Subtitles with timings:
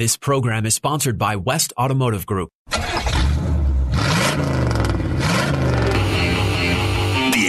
[0.00, 2.48] This program is sponsored by West Automotive Group.
[2.70, 2.78] The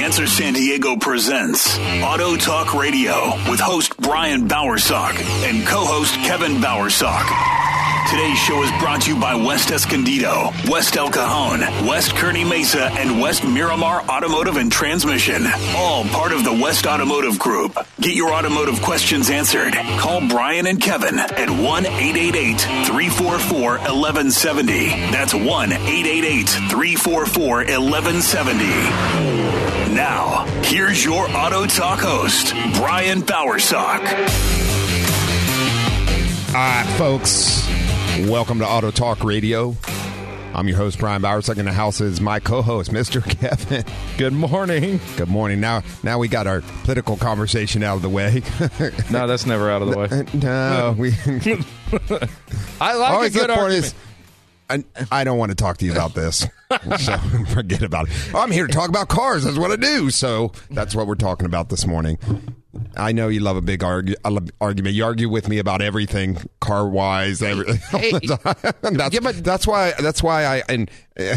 [0.04, 7.71] Answer San Diego presents Auto Talk Radio with host Brian Bowersock and co-host Kevin Bowersock.
[8.12, 12.88] Today's show is brought to you by West Escondido, West El Cajon, West Kearny Mesa,
[12.92, 15.46] and West Miramar Automotive and Transmission.
[15.78, 17.78] All part of the West Automotive Group.
[18.02, 19.74] Get your automotive questions answered.
[19.98, 24.90] Call Brian and Kevin at 1 888 344 1170.
[24.90, 28.66] That's 1 888 344 1170.
[29.96, 34.02] Now, here's your Auto Talk host, Brian Bowersock.
[36.50, 37.66] All right, folks.
[38.20, 39.76] Welcome to Auto Talk Radio.
[40.54, 41.45] I'm your host, Brian Bowers.
[41.45, 43.23] Second in the house is my co-host, Mr.
[43.40, 43.84] Kevin.
[44.17, 44.99] Good morning.
[45.17, 45.59] Good morning.
[45.59, 48.43] Now, now we got our political conversation out of the way.
[49.09, 50.07] no, that's never out of the way.
[50.34, 51.13] no, we.
[52.82, 53.84] I like Always a good argument.
[53.84, 53.95] this-
[54.70, 56.48] I, I don't want to talk to you about this,
[56.99, 57.17] so
[57.49, 58.15] forget about it.
[58.34, 59.43] I'm here to talk about cars.
[59.43, 60.09] That's what I do.
[60.09, 62.17] So that's what we're talking about this morning.
[62.95, 64.16] I know you love a big argue,
[64.62, 64.95] argument.
[64.95, 66.38] You argue with me about everything,
[66.72, 67.41] car wise.
[67.41, 67.80] Everything.
[68.02, 68.12] Hey,
[68.81, 69.94] that's, give a- that's why.
[70.00, 71.36] That's why I and uh,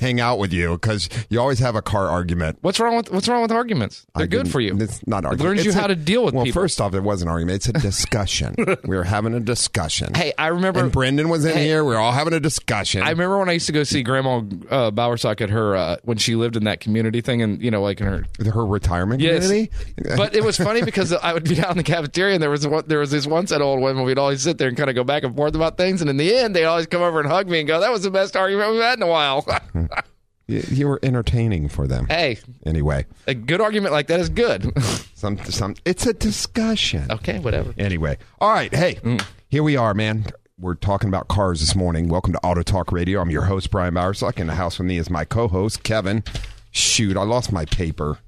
[0.00, 2.58] hang out with you because you always have a car argument.
[2.60, 4.06] What's wrong with What's wrong with arguments?
[4.14, 4.76] They're I good for you.
[4.80, 5.48] It's not It argument.
[5.56, 6.60] learns you It's how to deal with well, people.
[6.60, 7.56] first off, it wasn't an argument.
[7.56, 8.54] It's a discussion.
[8.84, 10.14] we were having a discussion.
[10.14, 11.64] Hey, I remember- And Brendan was in Hey.
[11.64, 11.84] here.
[11.84, 13.02] We were all having a discussion.
[13.02, 16.18] I remember when I used to go see Grandma uh, Bowersock at her uh, when
[16.18, 19.46] she lived in that community thing, and you know, like in her her retirement Yes,
[19.46, 19.70] community.
[20.16, 22.66] but it was funny because I would be out in the cafeteria, and there was
[22.86, 24.04] there was this one set of old women.
[24.04, 26.16] We'd always sit there and kind of go back and forth about things, and in
[26.16, 28.36] the end, they always come over and hug me and go, "That was the best
[28.36, 29.46] argument we've had in a while."
[30.46, 32.06] you, were entertaining for them.
[32.06, 34.72] hey, Anyway, a good argument like that is good.
[35.14, 35.76] some some.
[35.84, 37.06] It's a discussion.
[37.10, 37.72] okay, whatever.
[37.78, 38.74] Anyway, all right.
[38.74, 39.24] Hey, mm.
[39.48, 40.26] here we are, man.
[40.58, 42.08] We're talking about cars this morning.
[42.08, 43.20] Welcome to Auto Talk Radio.
[43.20, 44.38] I'm your host Brian Bowersock.
[44.38, 46.22] In the house with me is my co-host Kevin.
[46.70, 48.18] Shoot, I lost my paper.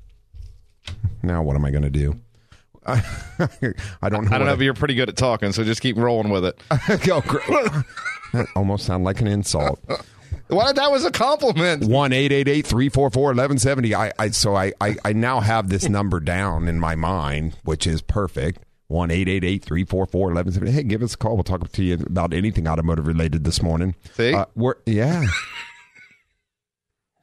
[1.22, 2.20] Now what am I going to do?
[4.02, 4.34] I don't know.
[4.34, 6.60] I don't know, but you're pretty good at talking, so just keep rolling with it.
[7.06, 7.20] Go,
[8.32, 9.80] that almost sound like an insult.
[10.48, 11.84] Well, that was a compliment.
[11.88, 13.97] One eight eight eight three four four eleven seventy.
[13.97, 17.84] I, I so I, I I now have this number down in my mind, which
[17.84, 18.62] is perfect.
[18.86, 20.70] One eight eight eight three four four eleven seventy.
[20.70, 21.34] Hey, give us a call.
[21.34, 23.97] We'll talk to you about anything automotive related this morning.
[24.14, 24.34] See?
[24.34, 25.24] uh, we're yeah.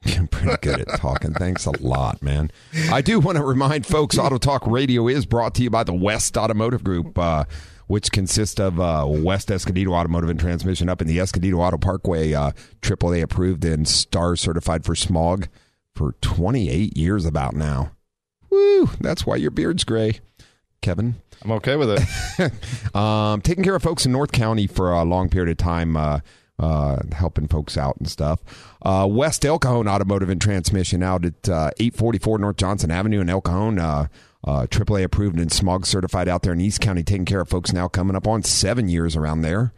[0.14, 1.32] You're pretty good at talking.
[1.32, 2.50] Thanks a lot, man.
[2.90, 5.94] I do want to remind folks Auto Talk Radio is brought to you by the
[5.94, 7.44] West Automotive Group, uh,
[7.86, 12.34] which consists of uh, West Escondido Automotive and Transmission up in the Escondido Auto Parkway,
[12.34, 15.48] uh, AAA approved and STAR certified for smog
[15.94, 17.92] for 28 years about now.
[18.50, 18.90] Woo!
[19.00, 20.20] That's why your beard's gray,
[20.82, 21.14] Kevin.
[21.42, 22.52] I'm okay with it.
[22.94, 26.20] Um, taking care of folks in North County for a long period of time, uh,
[26.58, 28.40] uh, helping folks out and stuff.
[28.82, 33.28] Uh, West El Cajon Automotive and Transmission out at uh, 844 North Johnson Avenue in
[33.28, 33.78] El Cajon.
[33.78, 34.08] Uh,
[34.46, 37.72] uh, AAA approved and smog certified out there in East County, taking care of folks
[37.72, 39.72] now coming up on seven years around there.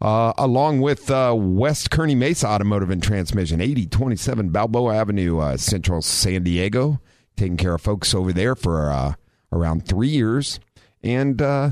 [0.00, 6.00] Uh, along with uh, West Kearny Mesa Automotive and Transmission, 8027 Balboa Avenue, uh, Central
[6.00, 7.00] San Diego,
[7.36, 9.14] taking care of folks over there for uh,
[9.52, 10.58] around three years.
[11.02, 11.70] And uh,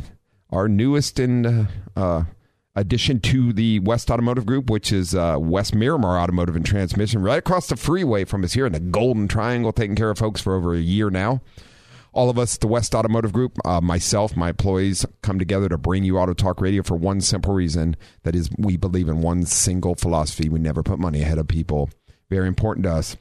[0.50, 1.64] our newest uh,
[1.96, 2.24] uh,
[2.80, 7.38] addition to the West Automotive Group, which is uh, West Miramar Automotive and Transmission, right
[7.38, 10.54] across the freeway from us here in the Golden Triangle, taking care of folks for
[10.54, 11.40] over a year now
[12.12, 16.04] all of us, the West Automotive Group, uh, myself, my employees, come together to bring
[16.04, 17.96] you Auto Talk Radio for one simple reason.
[18.24, 20.48] That is, we believe in one single philosophy.
[20.48, 21.90] We never put money ahead of people.
[22.30, 23.16] Very important to us.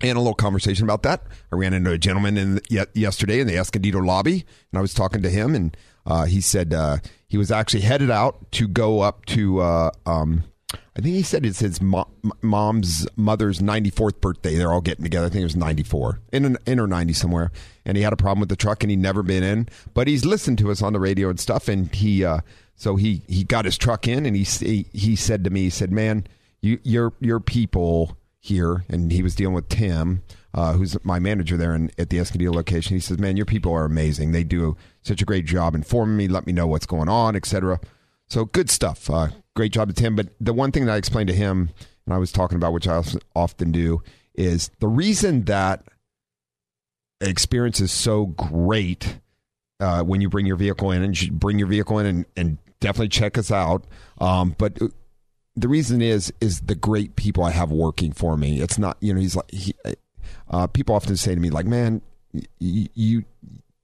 [0.00, 1.24] And a little conversation about that.
[1.52, 4.94] I ran into a gentleman in the, yesterday in the Escondido lobby, and I was
[4.94, 6.98] talking to him, and uh, he said uh,
[7.32, 9.58] he was actually headed out to go up to.
[9.58, 10.44] Uh, um,
[10.74, 12.10] I think he said it's his mo-
[12.42, 14.54] mom's mother's 94th birthday.
[14.54, 15.28] They're all getting together.
[15.28, 17.50] I think it was 94 in an, in or 90 somewhere.
[17.86, 20.26] And he had a problem with the truck and he'd never been in, but he's
[20.26, 21.68] listened to us on the radio and stuff.
[21.68, 22.40] And he, uh,
[22.76, 25.70] so he, he got his truck in and he, he, he said to me, he
[25.70, 26.26] said, man,
[26.60, 28.84] you, your, your people here.
[28.90, 32.52] And he was dealing with Tim, uh, who's my manager there in, at the Escondido
[32.52, 32.94] location.
[32.94, 34.32] He says, man, your people are amazing.
[34.32, 37.80] They do such a great job informing me, let me know what's going on, etc.
[38.28, 39.10] So good stuff.
[39.10, 40.16] Uh, great job to Tim.
[40.16, 41.70] But the one thing that I explained to him,
[42.06, 43.02] and I was talking about, which I
[43.34, 44.02] often do,
[44.34, 45.84] is the reason that
[47.20, 49.18] experience is so great
[49.80, 52.58] uh, when you bring your vehicle in, and you bring your vehicle in and, and
[52.80, 53.84] definitely check us out.
[54.18, 54.78] Um, but
[55.56, 58.60] the reason is is the great people I have working for me.
[58.60, 59.74] It's not you know he's like he,
[60.48, 62.02] uh, people often say to me like, man,
[62.58, 63.24] you, you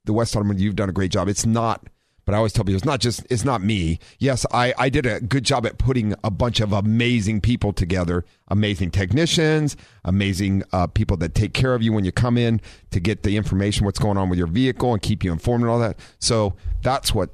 [0.09, 1.27] the West Automotive, you've done a great job.
[1.27, 1.87] It's not
[2.25, 3.97] but I always tell people it's not just it's not me.
[4.19, 8.23] Yes, I, I did a good job at putting a bunch of amazing people together,
[8.49, 9.75] amazing technicians,
[10.05, 12.61] amazing uh, people that take care of you when you come in
[12.91, 15.71] to get the information what's going on with your vehicle and keep you informed and
[15.71, 15.97] all that.
[16.19, 16.53] So
[16.83, 17.31] that's what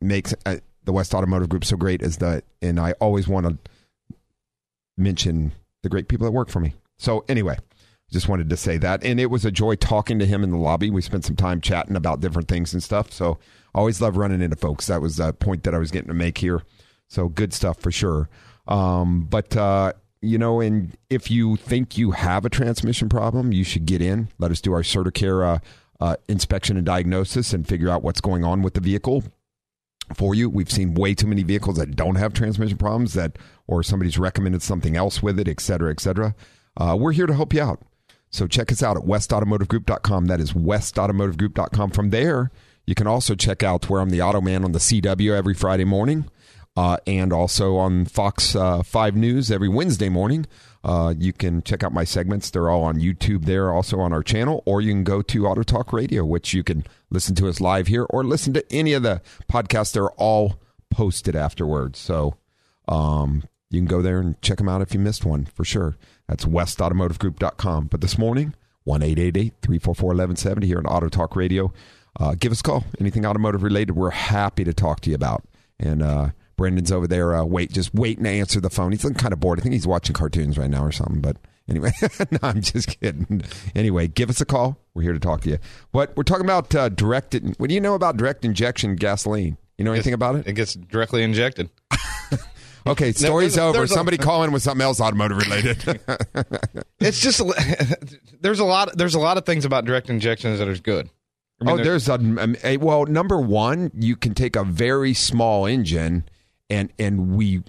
[0.00, 4.16] makes uh, the West Automotive Group so great is that, and I always want to
[4.96, 5.52] mention
[5.82, 6.72] the great people that work for me.
[6.96, 7.58] So anyway,
[8.10, 10.56] just wanted to say that, and it was a joy talking to him in the
[10.56, 10.90] lobby.
[10.90, 13.12] We spent some time chatting about different things and stuff.
[13.12, 13.38] So
[13.74, 14.86] always love running into folks.
[14.86, 16.62] That was a point that I was getting to make here.
[17.08, 18.28] So good stuff for sure.
[18.66, 23.64] Um, but uh, you know, and if you think you have a transmission problem, you
[23.64, 24.28] should get in.
[24.38, 25.58] Let us do our Certicare uh,
[26.00, 29.24] uh, inspection and diagnosis and figure out what's going on with the vehicle
[30.14, 30.48] for you.
[30.48, 34.62] We've seen way too many vehicles that don't have transmission problems that, or somebody's recommended
[34.62, 36.34] something else with it, et cetera, et cetera.
[36.76, 37.82] Uh, we're here to help you out.
[38.30, 40.26] So check us out at westautomotivegroup.com.
[40.26, 41.90] That is westautomotivegroup.com.
[41.90, 42.50] From there,
[42.86, 45.84] you can also check out where I'm the Auto Man on the CW every Friday
[45.84, 46.30] morning,
[46.76, 50.46] uh, and also on Fox uh, Five News every Wednesday morning.
[50.84, 53.44] Uh, you can check out my segments; they're all on YouTube.
[53.44, 56.62] There, also on our channel, or you can go to Auto Talk Radio, which you
[56.62, 59.20] can listen to us live here, or listen to any of the
[59.50, 59.92] podcasts.
[59.92, 60.60] They're all
[60.90, 62.36] posted afterwards, so
[62.86, 65.96] um, you can go there and check them out if you missed one for sure.
[66.28, 67.86] That's westautomotivegroup.com.
[67.86, 68.54] But this morning,
[68.84, 71.72] one 344 1170 here on Auto Talk Radio
[72.18, 72.84] uh, give us a call.
[73.00, 75.44] Anything automotive related, we're happy to talk to you about.
[75.78, 78.92] And uh, Brendan's over there, uh, wait, just waiting to answer the phone.
[78.92, 79.60] He's looking kind of bored.
[79.60, 81.20] I think he's watching cartoons right now or something.
[81.20, 81.36] But
[81.68, 81.92] anyway,
[82.30, 83.42] no, I'm just kidding.
[83.74, 84.78] Anyway, give us a call.
[84.94, 85.58] We're here to talk to you.
[85.92, 87.34] But we're talking about uh, direct.
[87.58, 89.56] What do you know about direct injection gasoline?
[89.76, 90.48] You know anything about it?
[90.48, 91.70] It gets directly injected.
[92.86, 93.86] Okay, story's no, over.
[93.86, 96.00] Somebody a, call in with something else automotive related.
[97.00, 97.42] it's just
[98.40, 101.10] there's a lot there's a lot of things about direct injections that are good.
[101.60, 105.12] I mean, oh, there's a, um, a, well, number one, you can take a very
[105.12, 106.28] small engine
[106.70, 107.62] and and we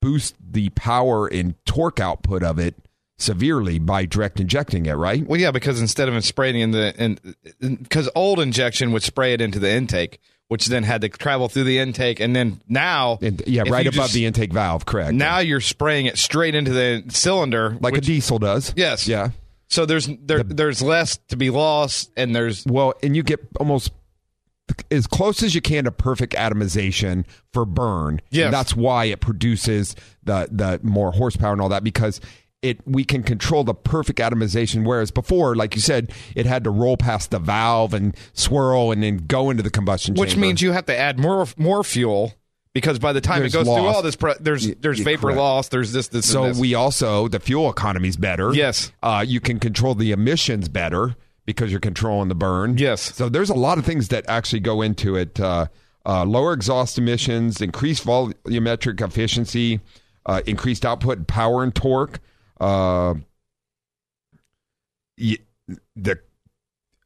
[0.00, 2.74] boost the power and torque output of it
[3.18, 5.26] severely by direct injecting it, right?
[5.26, 7.20] Well, yeah, because instead of spraying in the and
[7.82, 11.64] because old injection would spray it into the intake, which then had to travel through
[11.64, 15.12] the intake, and then now, and, yeah, right above just, the intake valve, correct?
[15.12, 18.72] Now you're spraying it straight into the cylinder, like which, a diesel does.
[18.76, 19.30] Yes, yeah.
[19.68, 23.40] So there's there, the, there's less to be lost, and there's well, and you get
[23.60, 23.92] almost
[24.90, 28.20] as close as you can to perfect atomization for burn.
[28.30, 32.20] Yeah, that's why it produces the the more horsepower and all that because
[32.62, 34.84] it we can control the perfect atomization.
[34.84, 39.02] Whereas before, like you said, it had to roll past the valve and swirl and
[39.02, 40.46] then go into the combustion Which chamber.
[40.46, 42.34] means you have to add more more fuel
[42.72, 43.78] because by the time there's it goes loss.
[43.78, 45.38] through all this, there's there's vapor correct.
[45.38, 45.68] loss.
[45.68, 46.28] There's this, this.
[46.30, 46.58] So this.
[46.58, 48.52] we also the fuel economy is better.
[48.52, 52.76] Yes, uh, you can control the emissions better because you're controlling the burn.
[52.76, 53.14] Yes.
[53.14, 55.40] So there's a lot of things that actually go into it.
[55.40, 55.66] Uh,
[56.06, 59.80] uh, lower exhaust emissions, increased volumetric efficiency,
[60.26, 62.20] uh, increased output, power and torque.
[62.60, 63.14] Uh,
[65.16, 66.20] the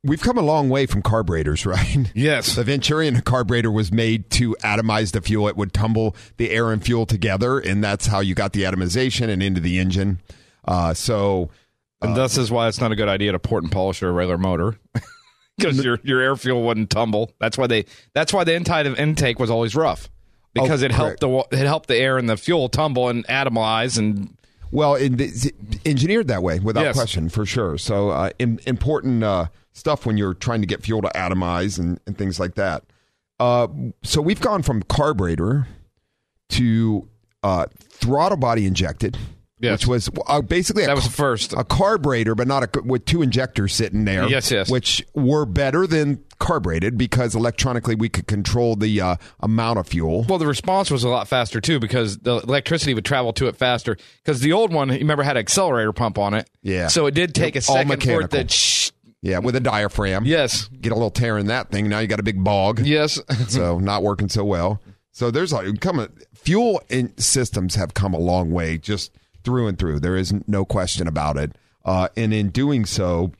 [0.04, 2.10] We've come a long way from carburetors, right?
[2.14, 2.56] Yes.
[2.56, 5.46] The Venturian carburetor was made to atomize the fuel.
[5.46, 9.28] It would tumble the air and fuel together, and that's how you got the atomization
[9.28, 10.20] and into the engine.
[10.64, 11.50] Uh, so,
[12.02, 14.10] uh, and this is why it's not a good idea to port and polish a
[14.10, 14.76] regular motor.
[15.56, 17.30] because your your air fuel wouldn't tumble.
[17.38, 17.84] That's why they.
[18.12, 20.10] That's why the inside of intake was always rough
[20.52, 23.98] because oh, it helped the it helped the air and the fuel tumble and atomize
[23.98, 24.36] and.
[24.72, 25.52] Well, it,
[25.86, 26.96] engineered that way without yes.
[26.96, 27.76] question, for sure.
[27.76, 32.00] So uh, in, important uh, stuff when you're trying to get fuel to atomize and,
[32.06, 32.82] and things like that.
[33.38, 33.68] Uh,
[34.02, 35.68] so we've gone from carburetor
[36.48, 37.08] to
[37.42, 39.18] uh, throttle body injected.
[39.62, 39.80] Yes.
[39.80, 43.72] Which was uh, basically that was first a carburetor, but not a, with two injectors
[43.72, 44.28] sitting there.
[44.28, 44.68] Yes, yes.
[44.68, 50.26] Which were better than carbureted because electronically we could control the uh, amount of fuel.
[50.28, 53.56] Well, the response was a lot faster too because the electricity would travel to it
[53.56, 53.96] faster.
[54.24, 56.50] Because the old one, you remember, had an accelerator pump on it.
[56.62, 56.88] Yeah.
[56.88, 58.92] So it did take a second for it to
[59.22, 60.24] yeah, with a diaphragm.
[60.24, 60.68] Yes.
[60.80, 61.88] Get a little tear in that thing.
[61.88, 62.80] Now you got a big bog.
[62.80, 63.20] Yes.
[63.48, 64.82] so not working so well.
[65.12, 69.78] So there's a come fuel in systems have come a long way just through and
[69.78, 70.00] through.
[70.00, 71.56] There is no question about it.
[71.84, 73.32] Uh, and in doing so,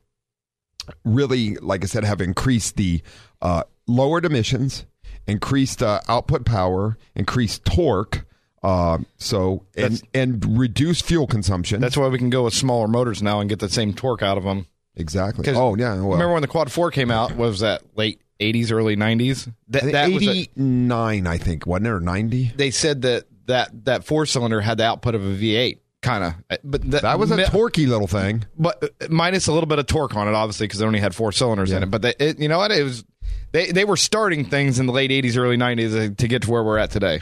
[1.05, 3.03] really, like I said, have increased the
[3.41, 4.87] uh, lowered emissions
[5.27, 8.25] increased uh, output power, increased torque.
[8.63, 11.81] Uh, so and That's- and reduce fuel consumption.
[11.81, 14.39] That's why we can go with smaller motors now and get the same torque out
[14.39, 14.67] of them.
[14.95, 15.49] Exactly.
[15.55, 15.95] Oh yeah.
[15.95, 17.31] Well, Remember when the Quad Four came out?
[17.31, 19.53] What was that late '80s, early '90s?
[19.69, 22.53] That, that was a- 89, I think, wasn't it, or 90?
[22.57, 26.59] they said that that that four cylinder had the output of a V8, kind of.
[26.65, 28.45] But That was a mi- torquey little thing.
[28.59, 31.15] but uh, minus a little bit of torque on it, obviously, because it only had
[31.15, 31.91] four cylinders in it.
[31.91, 32.71] But they, it, you know what?
[32.73, 33.05] It was
[33.53, 36.63] they they were starting things in the late '80s, early '90s to get to where
[36.63, 37.21] we're at today.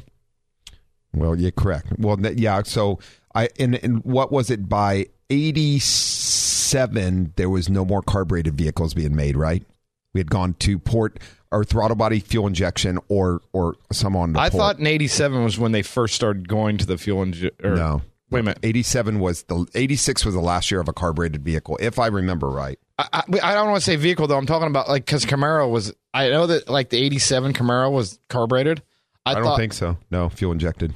[1.15, 1.89] Well, yeah, correct.
[1.99, 2.63] Well, yeah.
[2.65, 2.99] So
[3.35, 7.33] I and, and what was it by eighty seven?
[7.37, 9.63] There was no more carbureted vehicles being made, right?
[10.15, 11.19] We had gone to port
[11.53, 14.33] or throttle body fuel injection or or some on.
[14.35, 14.61] The I port.
[14.61, 17.51] thought in '87 was when they first started going to the fuel engine.
[17.63, 18.03] no.
[18.31, 18.59] Wait a minute.
[18.63, 21.99] Eighty seven was the eighty six was the last year of a carbureted vehicle, if
[21.99, 22.79] I remember right.
[22.99, 24.37] I, I, I don't want to say vehicle though.
[24.37, 25.93] I'm talking about like because Camaro was.
[26.15, 28.83] I know that like the '87 Camaro was carbureted.
[29.27, 29.97] I, I, don't think so.
[30.11, 30.95] No, fuel injected.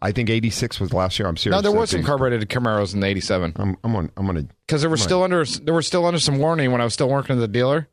[0.00, 1.28] I think eighty six was last year.
[1.28, 1.56] I'm serious.
[1.56, 4.80] No, there was some carbureted Camaros in the '87 I'm I'm on I'm gonna because
[4.80, 7.36] there were still under there were still under some warning when I was still working
[7.36, 7.88] at the dealer.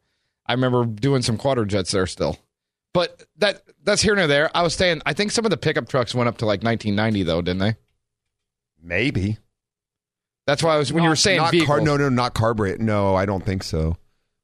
[0.46, 2.38] I remember doing some Quadrajets there still,
[2.94, 4.50] but that that's here and there.
[4.56, 7.24] I was saying I think some of the pickup trucks went up to like 1990
[7.24, 7.76] though, didn't they?
[8.82, 9.38] Maybe
[10.46, 11.78] That's why I was when you were saying not vehicles.
[11.78, 12.80] car, no, no, not carburet.
[12.80, 13.98] No, I don't think so.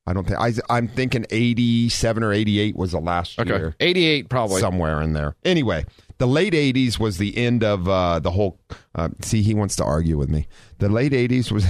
[0.06, 0.52] I don't think I.
[0.70, 4.60] I'm thinking 87 or 88 was the last okay, year, 88 probably.
[4.60, 5.38] somewhere in there.
[5.46, 5.86] Anyway,
[6.18, 8.60] the late 80s was the end of uh, the whole.
[8.94, 10.48] Uh, see, he wants to argue with me.
[10.80, 11.66] The late 80s was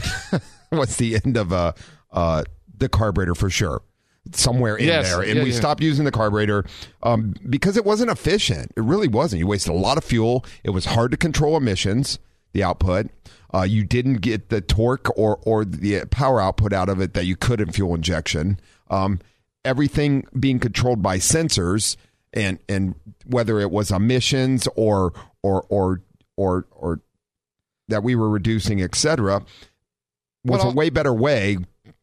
[0.72, 1.74] was the end of uh,
[2.12, 2.44] uh,
[2.76, 3.84] the carburetor for sure.
[4.32, 5.56] Somewhere in Yes, there, and yeah, we yeah.
[5.58, 6.66] stopped using the carburetor
[7.04, 8.72] um, because it wasn't efficient.
[8.76, 9.42] It really wasn't.
[9.42, 10.46] You wasted a lot of fuel.
[10.64, 12.18] It was hard to control emissions,
[12.54, 13.08] the output.
[13.54, 17.26] Uh, you didn't get the torque or or the power output out of it that
[17.26, 18.60] you could in fuel injection.
[18.90, 19.20] Um,
[19.64, 21.96] everything being controlled by sensors,
[22.34, 22.96] and and
[23.26, 26.02] whether it was emissions or or or
[26.36, 27.02] or or
[27.90, 29.44] that we were reducing, etc.,
[30.44, 31.58] was Well, a way better way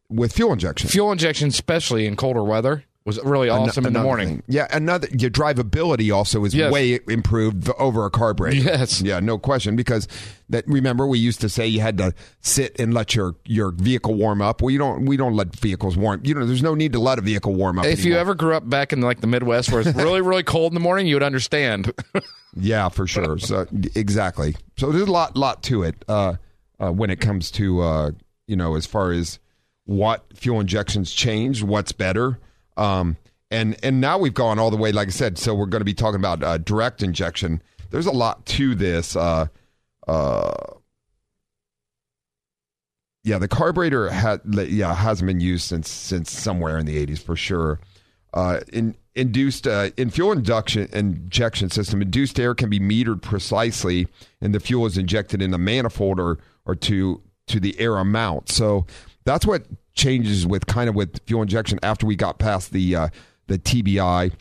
[0.09, 0.89] with fuel injection.
[0.89, 4.27] Fuel injection, especially in colder weather, was really awesome in the morning.
[4.27, 4.43] thing.
[4.47, 6.71] Yeah, another your drivability also is Yes.
[6.71, 8.57] way improved over a carburetor.
[8.57, 9.01] Yes.
[9.01, 9.75] Yeah, no question.
[9.75, 10.07] Because
[10.49, 14.13] that remember we used to say you had to sit and let your your vehicle
[14.13, 14.61] warm up.
[14.61, 15.05] Well, you don't.
[15.05, 16.21] We don't let vehicles warm.
[16.23, 17.85] You know, there's no need to let a vehicle warm up.
[17.85, 18.19] If you anymore.
[18.21, 20.79] ever grew up back in like the Midwest where it's really, really cold in the
[20.79, 21.91] morning, you would understand.
[22.53, 23.37] Yeah, for sure.
[23.39, 23.65] So
[23.95, 24.55] exactly.
[24.75, 26.33] So there's a lot, lot to it uh,
[26.81, 28.11] uh, when it comes to uh,
[28.45, 29.39] you know as far as
[29.85, 32.39] what fuel injections changed, what's better,
[32.77, 33.17] um,
[33.49, 34.91] and and now we've gone all the way.
[34.91, 37.61] Like I said, so we're going to be talking about uh, direct injection.
[37.89, 39.15] There's a lot to this.
[39.15, 39.47] Uh,
[40.07, 40.53] uh,
[43.23, 47.35] yeah, the carburetor had yeah hasn't been used since since somewhere in the 80s for
[47.35, 47.79] sure.
[48.33, 54.07] Uh, in induced uh, in fuel induction injection system, induced air can be metered precisely,
[54.39, 58.49] and the fuel is injected in a manifold or or to to the air amount.
[58.49, 58.85] So
[59.25, 59.65] that's what
[60.01, 63.07] changes with kind of with fuel injection after we got past the uh,
[63.47, 64.33] the TBI.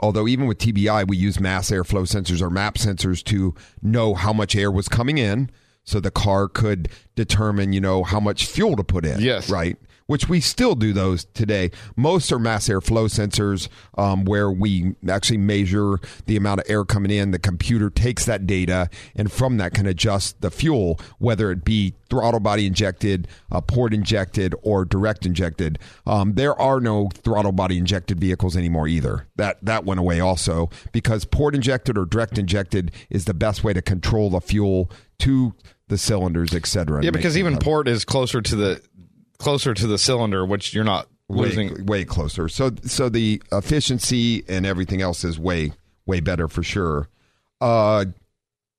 [0.00, 4.32] Although even with TBI, we use mass airflow sensors or MAP sensors to know how
[4.32, 5.50] much air was coming in,
[5.82, 9.20] so the car could determine, you know, how much fuel to put in.
[9.20, 9.50] Yes.
[9.50, 9.76] right.
[10.08, 11.70] Which we still do those today.
[11.94, 17.10] Most are mass airflow sensors, um, where we actually measure the amount of air coming
[17.10, 17.30] in.
[17.30, 21.92] The computer takes that data and from that can adjust the fuel, whether it be
[22.08, 25.78] throttle body injected, uh, port injected, or direct injected.
[26.06, 29.26] Um, there are no throttle body injected vehicles anymore either.
[29.36, 33.74] That that went away also because port injected or direct injected is the best way
[33.74, 35.54] to control the fuel to
[35.88, 37.02] the cylinders, etc.
[37.02, 38.82] yeah, because even port is closer to the
[39.38, 41.86] closer to the cylinder, which you're not way, losing.
[41.86, 42.48] way closer.
[42.48, 45.72] So so the efficiency and everything else is way
[46.06, 47.08] way better for sure.
[47.60, 48.06] Uh,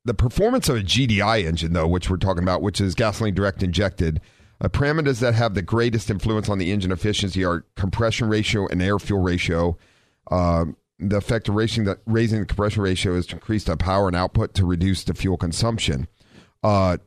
[0.05, 3.61] the performance of a GDI engine, though, which we're talking about, which is gasoline direct
[3.61, 4.21] injected,
[4.61, 8.81] uh, parameters that have the greatest influence on the engine efficiency are compression ratio and
[8.81, 9.77] air fuel ratio.
[10.31, 14.07] Um, the effect of raising the, raising the compression ratio is to increase the power
[14.07, 16.07] and output to reduce the fuel consumption.
[16.61, 16.97] Uh,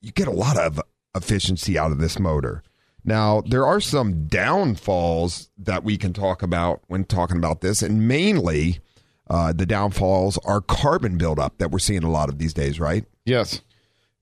[0.00, 0.80] you get a lot of
[1.14, 2.62] efficiency out of this motor.
[3.04, 8.06] Now, there are some downfalls that we can talk about when talking about this, and
[8.06, 8.80] mainly
[9.28, 13.04] uh, the downfalls are carbon buildup that we're seeing a lot of these days, right?
[13.24, 13.60] Yes.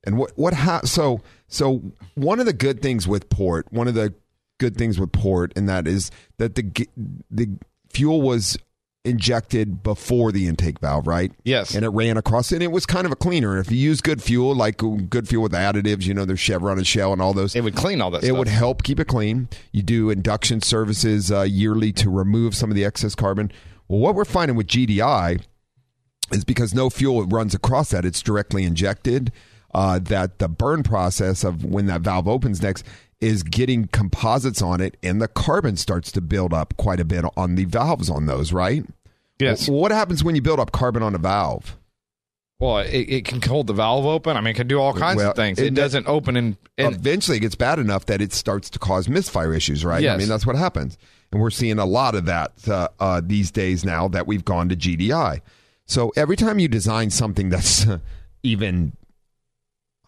[0.05, 1.83] And what what ha- so so
[2.15, 4.15] one of the good things with port, one of the
[4.59, 6.89] good things with port, and that is that the
[7.31, 7.51] the
[7.91, 8.57] fuel was
[9.05, 11.33] injected before the intake valve, right?
[11.45, 11.75] Yes.
[11.75, 13.59] And it ran across, and it was kind of a cleaner.
[13.59, 16.87] If you use good fuel, like good fuel with additives, you know, there's Chevron and
[16.87, 17.57] Shell and all those.
[17.57, 18.39] It would clean all that It stuff.
[18.39, 19.49] would help keep it clean.
[19.73, 23.51] You do induction services uh, yearly to remove some of the excess carbon.
[23.89, 25.43] Well, what we're finding with GDI
[26.33, 29.33] is because no fuel runs across that; it's directly injected.
[29.73, 32.85] Uh, that the burn process of when that valve opens next
[33.21, 37.25] is getting composites on it, and the carbon starts to build up quite a bit
[37.37, 38.53] on the valves on those.
[38.53, 38.85] Right?
[39.39, 39.69] Yes.
[39.69, 41.77] What happens when you build up carbon on a valve?
[42.59, 44.37] Well, it, it can hold the valve open.
[44.37, 45.59] I mean, it can do all kinds Well, of things.
[45.59, 48.79] it- It, doesn't open and, and eventually it gets bad enough that it starts to
[48.79, 50.03] cause misfire issues, right?
[50.03, 50.15] Yes.
[50.15, 50.99] I mean, that's what happens.
[51.33, 54.69] And we're seeing a lot of that uh, uh, these days now that we've gone
[54.69, 55.41] to GDI.
[55.87, 57.87] So every time you design something that's
[58.43, 58.93] even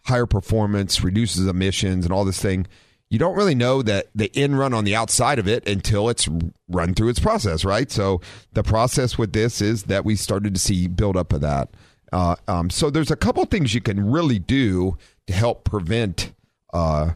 [0.05, 2.67] higher performance, reduces emissions, and all this thing,
[3.09, 6.27] you don't really know that the end run on the outside of it until it's
[6.67, 7.91] run through its process, right?
[7.91, 8.21] So
[8.53, 11.69] the process with this is that we started to see buildup of that.
[12.11, 16.33] Uh, um, so there's a couple things you can really do to help prevent
[16.73, 17.11] uh,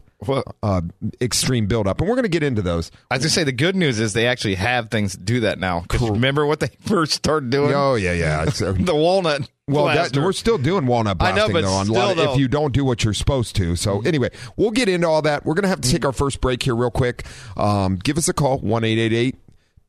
[0.62, 0.80] uh,
[1.20, 2.90] extreme buildup, and we're going to get into those.
[3.10, 5.58] I was gonna say the good news is they actually have things to do that
[5.58, 5.84] now.
[5.88, 7.72] 'Cause remember what they first started doing?
[7.74, 8.40] Oh yeah, yeah.
[8.42, 9.48] Uh, the walnut.
[9.68, 11.72] well, that, we're still doing walnut I know, but though.
[11.72, 12.32] On still, of, though- Mm-hmm.
[12.34, 13.76] if you don't do what you're supposed to.
[13.76, 15.44] So anyway, we'll get into all that.
[15.46, 17.24] We're going to have to take our first break here real quick.
[17.56, 19.36] Um, give us a call one eight eight eight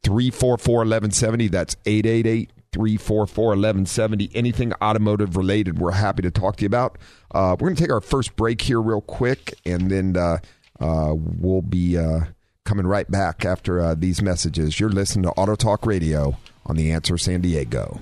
[0.03, 1.47] three four four eleven seventy.
[1.47, 2.51] That's eight eight eight.
[2.71, 4.31] 344 1170.
[4.33, 6.97] Anything automotive related, we're happy to talk to you about.
[7.31, 10.37] Uh, we're going to take our first break here, real quick, and then uh,
[10.79, 12.21] uh, we'll be uh,
[12.65, 14.79] coming right back after uh, these messages.
[14.79, 18.01] You're listening to Auto Talk Radio on The Answer San Diego.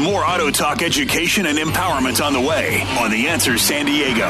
[0.00, 4.28] More Auto Talk education and empowerment on the way on The Answer San Diego.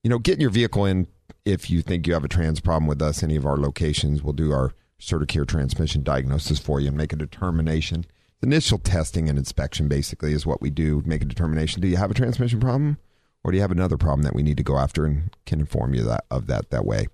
[0.04, 1.08] you know, getting your vehicle in
[1.44, 4.22] if you think you have a trans problem with us, any of our locations.
[4.22, 8.04] We'll do our Certicare transmission diagnosis for you and make a determination.
[8.40, 11.02] Initial testing and inspection basically is what we do.
[11.04, 11.82] Make a determination.
[11.82, 12.98] Do you have a transmission problem?
[13.46, 15.94] or do you have another problem that we need to go after and can inform
[15.94, 17.06] you that of that that way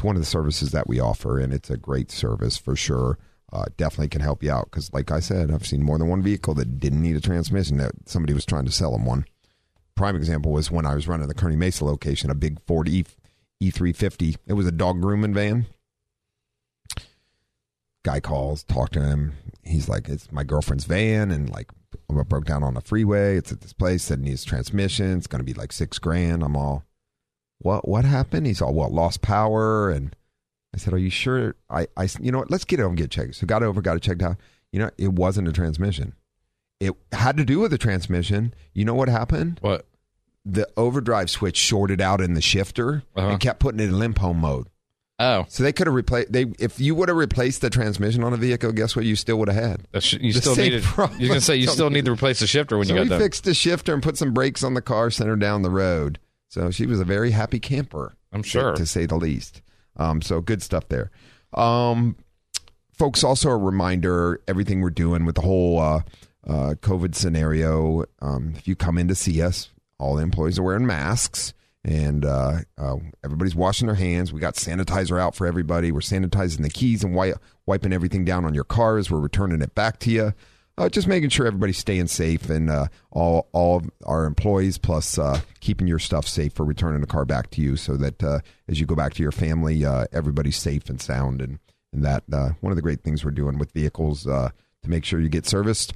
[0.00, 3.18] it's one of the services that we offer and it's a great service for sure
[3.52, 6.22] uh, definitely can help you out because like i said i've seen more than one
[6.22, 9.26] vehicle that didn't need a transmission that somebody was trying to sell them one
[9.96, 13.04] prime example was when i was running the kearny mesa location a big ford e
[13.62, 15.66] e350 it was a dog grooming van
[18.02, 19.34] guy calls talk to him
[19.64, 21.68] he's like it's my girlfriend's van and like
[22.08, 23.36] I broke down on the freeway.
[23.36, 24.10] It's at this place.
[24.10, 25.18] It needs transmission.
[25.18, 26.42] It's going to be like six grand.
[26.42, 26.84] I'm all,
[27.60, 27.86] what?
[27.88, 28.46] What happened?
[28.46, 29.90] He's all, well, lost power.
[29.90, 30.14] And
[30.74, 31.54] I said, are you sure?
[31.70, 32.50] I, I, you know what?
[32.50, 33.36] Let's get over and get checked.
[33.36, 34.36] So got over, got it checked out.
[34.72, 36.14] You know, it wasn't a transmission.
[36.80, 38.54] It had to do with the transmission.
[38.72, 39.58] You know what happened?
[39.60, 39.86] What?
[40.46, 43.28] The overdrive switch shorted out in the shifter Uh-huh.
[43.28, 44.68] and kept putting it in limp home mode.
[45.18, 46.32] Oh, So they could have replaced.
[46.32, 49.04] They if you would have replaced the transmission on a vehicle, guess what?
[49.04, 50.02] You still would have had.
[50.02, 50.82] sh- you The still needed.
[51.18, 53.14] You're gonna say you still need to replace the shifter when so you we got
[53.16, 53.20] done.
[53.20, 56.18] fixed the shifter and put some brakes on the car, sent her down the road.
[56.50, 58.16] So she was a very happy camper.
[58.32, 58.74] I'm to- sure.
[58.74, 59.62] to, say the least.
[59.96, 61.10] Um, so good stuff there.
[61.54, 62.16] Um,
[62.92, 66.02] folks, also a reminder: everything we're doing with the whole uh,
[66.46, 68.04] uh, COVID scenario.
[68.20, 71.54] Um, if you come in to see us, all the employees are wearing masks.
[71.82, 74.34] And uh, uh, everybody's washing their hands.
[74.34, 75.92] We got sanitizer out for everybody.
[75.92, 79.10] We're sanitizing the keys and wi- wiping everything down on your cars.
[79.10, 80.34] We're returning it back to you
[80.80, 85.18] uh, just making sure everybody's staying safe and uh, all all of our employees plus
[85.18, 88.38] uh, keeping your stuff safe for returning the car back to you so that uh,
[88.66, 91.58] as you go back to your family uh, everybody's safe and sound and,
[91.92, 94.52] and that uh, one of the great things we're doing with vehicles to
[94.88, 95.92] make sure you get serviced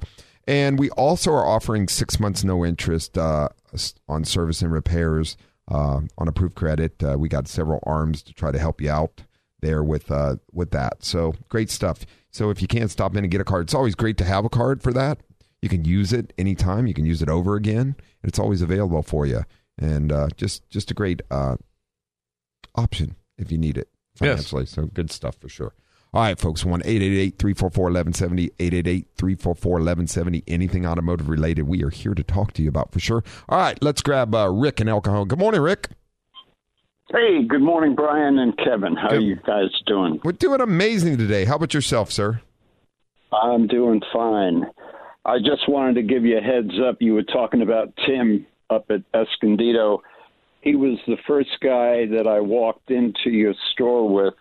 [0.47, 5.35] and we also are offering six months no interest on service and repairs
[5.67, 7.01] on approved credit.
[7.17, 9.23] We got several arms to try to help you out
[9.61, 11.03] there with uh, with that.
[11.03, 12.05] So great stuff.
[12.31, 14.45] So if you can't stop in and get a card, it's always great to have
[14.45, 15.19] a card for that.
[15.61, 16.85] You can use it anytime.
[16.85, 17.95] You can use it over again.
[18.23, 19.43] It's always available for you,
[19.77, 21.55] and uh, just just a great uh,
[22.75, 24.63] option if you need it financially.
[24.63, 24.71] Yes.
[24.71, 25.73] So good stuff for sure.
[26.13, 30.43] All right, folks, 1 344 1170, 888 344 1170.
[30.47, 33.21] Anything automotive related, we are here to talk to you about for sure.
[33.49, 35.27] All right, let's grab uh, Rick in El Cajon.
[35.27, 35.89] Good morning, Rick.
[37.11, 38.95] Hey, good morning, Brian and Kevin.
[38.95, 39.19] How good.
[39.19, 40.19] are you guys doing?
[40.23, 41.45] We're doing amazing today.
[41.45, 42.41] How about yourself, sir?
[43.31, 44.65] I'm doing fine.
[45.23, 46.97] I just wanted to give you a heads up.
[47.01, 50.01] You were talking about Tim up at Escondido.
[50.61, 54.33] He was the first guy that I walked into your store with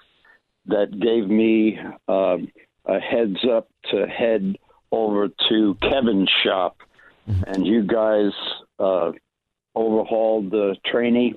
[0.66, 2.50] that gave me um,
[2.86, 4.56] a heads up to head
[4.90, 6.78] over to Kevin's shop,
[7.28, 7.42] mm-hmm.
[7.46, 8.32] and you guys
[8.78, 9.12] uh,
[9.76, 11.34] overhauled the tranny,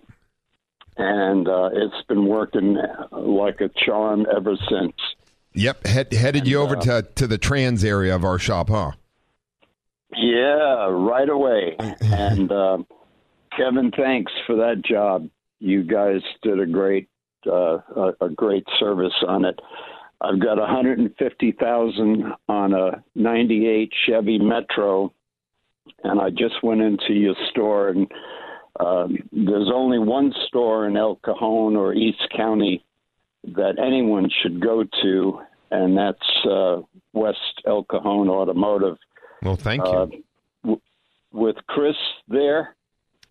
[0.98, 2.78] and uh, it's been working
[3.12, 4.96] like a charm ever since.
[5.54, 8.70] Yep, Head, headed and, you over uh, to to the trans area of our shop,
[8.70, 8.92] huh?
[10.16, 11.76] Yeah, right away.
[12.02, 12.78] and uh,
[13.56, 15.30] Kevin, thanks for that job.
[15.60, 17.10] You guys did a great
[17.46, 19.60] uh, a, a great service on it.
[20.20, 25.14] I've got 150,000 on a 98 Chevy Metro,
[26.04, 28.08] and I just went into your store, and
[28.80, 32.84] um, there's only one store in El Cajon or East County
[33.44, 35.40] that anyone should go to,
[35.72, 36.82] and that's uh,
[37.13, 38.98] West El Cajon Automotive.
[39.42, 39.92] Well, thank you.
[39.92, 40.08] Uh,
[40.63, 40.82] w-
[41.32, 41.96] with Chris
[42.28, 42.76] there,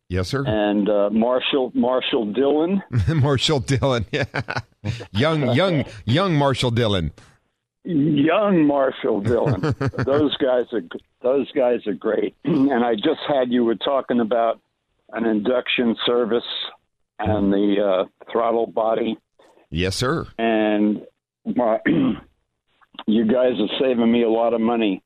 [0.08, 0.44] Yes, sir.
[0.46, 2.80] And uh, Marshall Marshall Dillon.
[3.08, 4.24] Marshall Dillon, yeah,
[5.10, 7.12] young young young Marshall Dillon.
[7.84, 9.60] Young Marshall Dillon.
[10.04, 10.82] those guys are
[11.22, 12.36] those guys are great.
[12.44, 14.60] and I just had you were talking about
[15.12, 16.44] an induction service
[17.18, 19.16] and the uh, throttle body.
[19.70, 20.26] Yes, sir.
[20.38, 21.02] And
[21.44, 21.78] my,
[23.06, 25.02] you guys are saving me a lot of money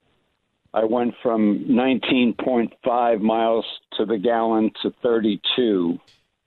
[0.72, 3.64] I went from 19.5 miles
[3.96, 5.98] to the gallon to 32.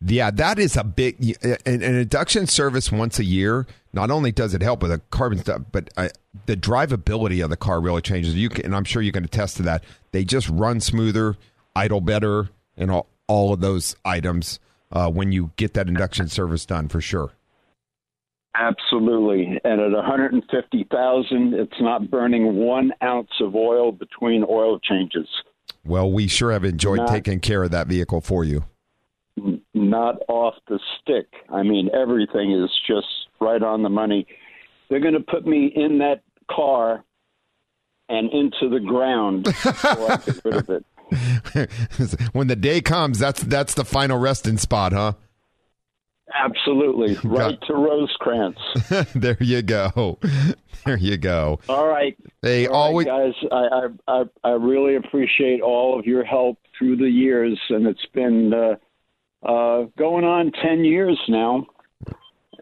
[0.05, 3.65] Yeah, that is a big an, an induction service once a year.
[3.93, 6.09] Not only does it help with the carbon stuff, but uh,
[6.45, 8.35] the drivability of the car really changes.
[8.35, 9.83] You can, and I'm sure you can attest to that.
[10.11, 11.35] They just run smoother,
[11.75, 14.59] idle better, and all, all of those items
[14.91, 17.31] uh, when you get that induction service done for sure.
[18.55, 19.59] Absolutely.
[19.63, 25.27] And at 150,000, it's not burning one ounce of oil between oil changes.
[25.83, 28.65] Well, we sure have enjoyed not, taking care of that vehicle for you.
[29.73, 31.25] Not off the stick.
[31.49, 33.07] I mean, everything is just
[33.41, 34.27] right on the money.
[34.89, 37.03] They're going to put me in that car
[38.09, 40.85] and into the ground before I get rid of it.
[42.33, 45.13] when the day comes, that's that's the final resting spot, huh?
[46.33, 47.15] Absolutely.
[47.23, 48.57] Right to Rosecrans.
[49.15, 50.19] there you go.
[50.85, 51.59] There you go.
[51.69, 52.17] All right.
[52.41, 56.97] Hey, all always right, guys, I, I I really appreciate all of your help through
[56.97, 58.75] the years and it's been uh,
[59.47, 61.65] uh, going on 10 years now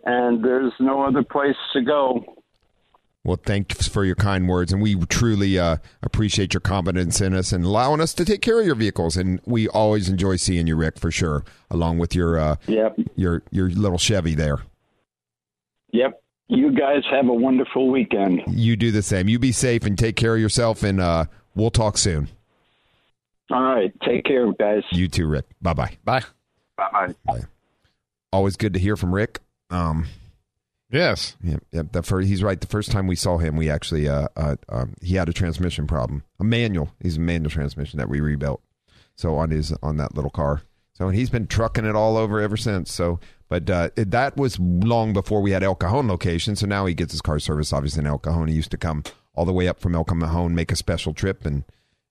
[0.03, 2.23] and there's no other place to go.
[3.23, 7.51] Well, thanks for your kind words, and we truly uh, appreciate your confidence in us
[7.51, 9.15] and allowing us to take care of your vehicles.
[9.15, 12.97] And we always enjoy seeing you, Rick, for sure, along with your uh, yep.
[13.15, 14.63] your your little Chevy there.
[15.91, 16.19] Yep.
[16.47, 18.41] You guys have a wonderful weekend.
[18.47, 19.29] You do the same.
[19.29, 22.27] You be safe and take care of yourself, and uh, we'll talk soon.
[23.51, 23.93] All right.
[24.03, 24.83] Take care, guys.
[24.91, 25.45] You too, Rick.
[25.61, 25.97] Bye-bye.
[26.03, 26.23] Bye.
[26.75, 27.13] Bye-bye.
[27.25, 27.41] Bye.
[28.33, 29.39] Always good to hear from Rick.
[29.69, 30.07] Um,
[30.91, 31.37] Yes.
[31.43, 31.57] Yeah.
[31.71, 32.59] yeah the first, he's right.
[32.59, 35.87] The first time we saw him, we actually uh, uh, um, he had a transmission
[35.87, 36.91] problem, a manual.
[36.99, 38.61] He's a manual transmission that we rebuilt.
[39.15, 40.63] So on his on that little car.
[40.93, 42.91] So and he's been trucking it all over ever since.
[42.91, 46.55] So, but uh, it, that was long before we had El Cajon location.
[46.55, 48.47] So now he gets his car service obviously in El Cajon.
[48.47, 51.45] He used to come all the way up from El Cajon, make a special trip,
[51.45, 51.63] and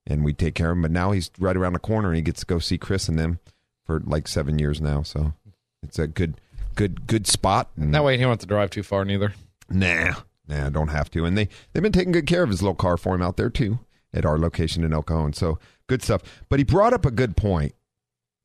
[0.06, 0.82] and we take care of him.
[0.82, 3.18] But now he's right around the corner, and he gets to go see Chris and
[3.18, 3.40] them
[3.84, 5.02] for like seven years now.
[5.02, 5.34] So
[5.82, 6.40] it's a good
[6.80, 7.68] good good spot.
[7.76, 9.34] And that way, he don't have to drive too far neither.
[9.68, 10.14] Nah,
[10.48, 11.26] nah, don't have to.
[11.26, 13.50] And they they've been taking good care of his little car for him out there
[13.50, 13.80] too
[14.14, 15.34] at our location in El Cajon.
[15.34, 16.22] So good stuff.
[16.48, 17.74] But he brought up a good point,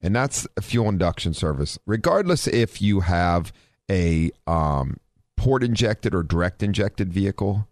[0.02, 1.80] and that's a fuel induction service.
[1.86, 3.54] Regardless if you have
[3.90, 4.98] a um,
[5.38, 7.70] port injected or direct injected vehicle,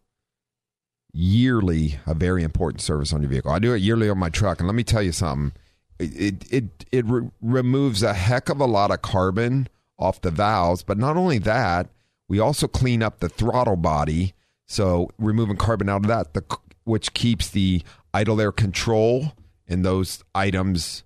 [1.12, 3.52] yearly a very important service on your vehicle.
[3.52, 5.52] I do it yearly on my truck, and let me tell you something.
[6.00, 10.84] It it it re- removes a heck of a lot of carbon off the valves.
[10.84, 11.90] But not only that,
[12.28, 14.34] we also clean up the throttle body.
[14.68, 16.44] So removing carbon out of that, the,
[16.84, 19.34] which keeps the idle air control
[19.68, 21.04] and those items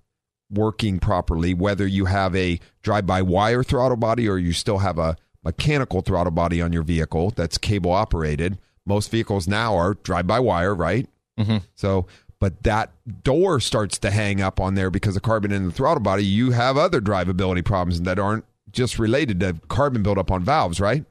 [0.49, 6.01] working properly, whether you have a drive-by-wire throttle body or you still have a mechanical
[6.01, 8.57] throttle body on your vehicle that's cable operated.
[8.85, 11.07] Most vehicles now are drive-by-wire, right?
[11.37, 11.57] Mm-hmm.
[11.75, 12.07] So,
[12.39, 12.91] but that
[13.23, 16.23] door starts to hang up on there because of carbon in the throttle body.
[16.23, 18.45] You have other drivability problems that aren't
[18.77, 21.03] just related to carbon buildup on valves, right?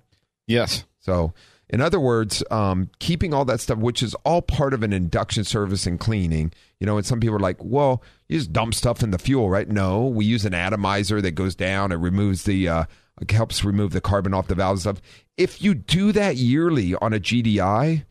[0.46, 0.85] Yes.
[1.00, 1.35] So,
[1.68, 5.42] in other words, um, keeping all that stuff, which is all part of an induction
[5.42, 9.02] service and cleaning, you know, and some people are like, well, you just dump stuff
[9.02, 9.68] in the fuel, right?
[9.68, 12.85] No, we use an atomizer that goes down and removes the, uh,
[13.31, 15.11] helps remove the carbon off the valves and stuff.
[15.37, 18.05] If you do that yearly on a GDI,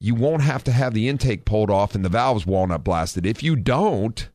[0.00, 3.24] you won't have to have the intake pulled off and the valves walnut blasted.
[3.24, 4.28] If you don't,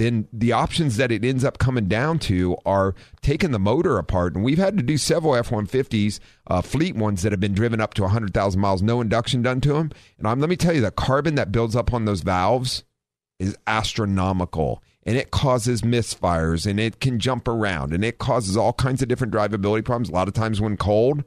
[0.00, 4.34] then the options that it ends up coming down to are taking the motor apart.
[4.34, 7.80] And we've had to do several F 150s, uh, fleet ones that have been driven
[7.80, 9.90] up to 100,000 miles, no induction done to them.
[10.18, 12.84] And I'm, let me tell you, the carbon that builds up on those valves
[13.38, 14.82] is astronomical.
[15.04, 19.08] And it causes misfires and it can jump around and it causes all kinds of
[19.08, 20.08] different drivability problems.
[20.08, 21.24] A lot of times when cold,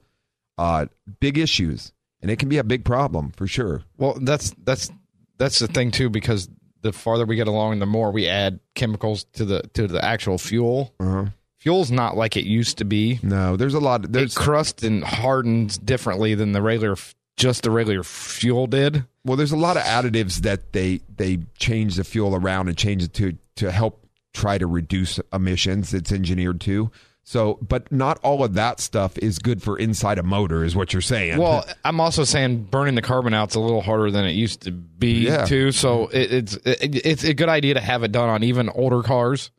[0.57, 0.85] uh,
[1.19, 1.91] big issues.
[2.21, 3.83] And it can be a big problem for sure.
[3.97, 4.89] Well, that's that's
[5.37, 6.47] that's the thing too because
[6.83, 10.37] the farther we get along, the more we add chemicals to the to the actual
[10.37, 10.93] fuel.
[10.99, 11.25] Uh-huh.
[11.59, 13.19] Fuel's not like it used to be.
[13.23, 14.11] No, there's a lot.
[14.11, 16.97] There's it crusts and hardens differently than the regular,
[17.37, 19.05] just the regular fuel did.
[19.25, 23.03] Well, there's a lot of additives that they they change the fuel around and change
[23.03, 25.93] it to to help try to reduce emissions.
[25.93, 26.91] It's engineered to.
[27.25, 30.91] So, but not all of that stuff is good for inside a motor, is what
[30.91, 31.37] you're saying.
[31.37, 34.71] Well, I'm also saying burning the carbon out's a little harder than it used to
[34.71, 35.45] be Yeah.
[35.45, 35.71] too.
[35.71, 39.01] So it, it's it, it's a good idea to have it done on even older
[39.03, 39.51] cars.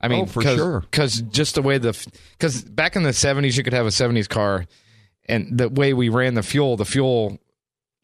[0.00, 0.80] I mean, Oh, for cause, sure.
[0.80, 1.92] Because just the way the
[2.38, 4.66] because back in the 70s, you could have a 70s car,
[5.28, 7.38] and the way we ran the fuel, the fuel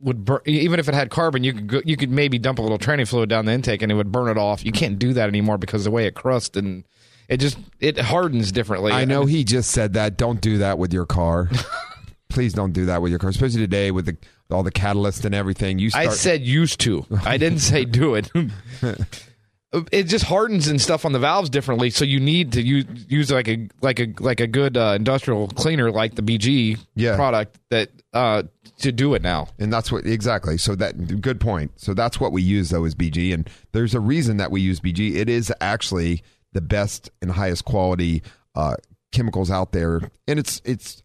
[0.00, 0.40] would burn.
[0.46, 3.06] Even if it had carbon, you could go, you could maybe dump a little training
[3.06, 4.64] fluid down the intake, and it would burn it off.
[4.64, 6.84] You can't do that anymore because the way it crusts and
[7.28, 8.92] it just it hardens differently.
[8.92, 10.16] I know he just said that.
[10.16, 11.50] Don't do that with your car.
[12.28, 14.16] Please don't do that with your car, especially today with the,
[14.50, 15.78] all the catalyst and everything.
[15.78, 17.06] You start, I said used to.
[17.24, 18.30] I didn't say do it.
[19.92, 23.30] it just hardens and stuff on the valves differently, so you need to use use
[23.30, 27.16] like a like a like a good uh, industrial cleaner like the BG Yeah.
[27.16, 28.44] product that uh,
[28.78, 29.48] to do it now.
[29.58, 30.58] And that's what exactly.
[30.58, 31.72] So that good point.
[31.76, 34.80] So that's what we use though is BG, and there's a reason that we use
[34.80, 35.16] BG.
[35.16, 36.22] It is actually
[36.56, 38.22] the best and highest quality
[38.56, 38.74] uh,
[39.12, 41.02] chemicals out there, and it's it's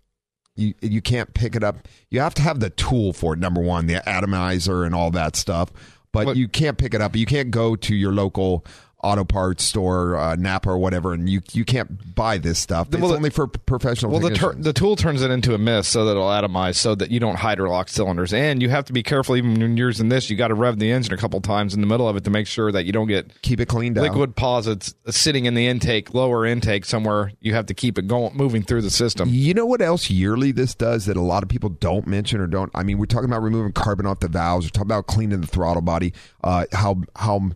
[0.56, 1.88] you you can't pick it up.
[2.10, 3.40] You have to have the tool for it.
[3.40, 5.72] Number one, the atomizer and all that stuff,
[6.12, 7.16] but But- you can't pick it up.
[7.16, 8.66] You can't go to your local
[9.04, 12.88] auto parts store, uh, Napa or whatever, and you you can't buy this stuff.
[12.92, 14.12] It's Well, only for professional.
[14.12, 16.96] Well, the tur- the tool turns it into a mist so that it'll atomize, so
[16.96, 20.10] that you don't hydrolock cylinders, and you have to be careful even when you're using
[20.10, 20.30] this.
[20.30, 22.30] You got to rev the engine a couple times in the middle of it to
[22.30, 24.04] make sure that you don't get keep it cleaned out.
[24.04, 27.32] liquid posits sitting in the intake, lower intake somewhere.
[27.42, 29.30] You have to keep it going, moving through the system.
[29.32, 32.48] You know what else yearly this does that a lot of people don't mention or
[32.48, 32.72] don't?
[32.76, 34.66] I mean, we're talking about removing carbon off the valves.
[34.66, 36.14] We're talking about cleaning the throttle body.
[36.44, 37.52] Uh, how how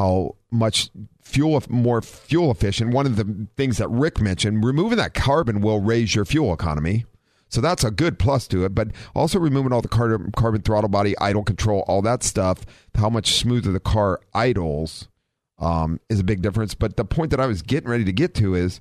[0.00, 2.94] how much fuel more fuel efficient.
[2.94, 7.04] One of the things that Rick mentioned, removing that carbon will raise your fuel economy.
[7.50, 8.74] So that's a good plus to it.
[8.74, 13.10] But also removing all the carbon, carbon throttle body, idle control, all that stuff, how
[13.10, 15.08] much smoother the car idles
[15.58, 16.74] um, is a big difference.
[16.74, 18.80] But the point that I was getting ready to get to is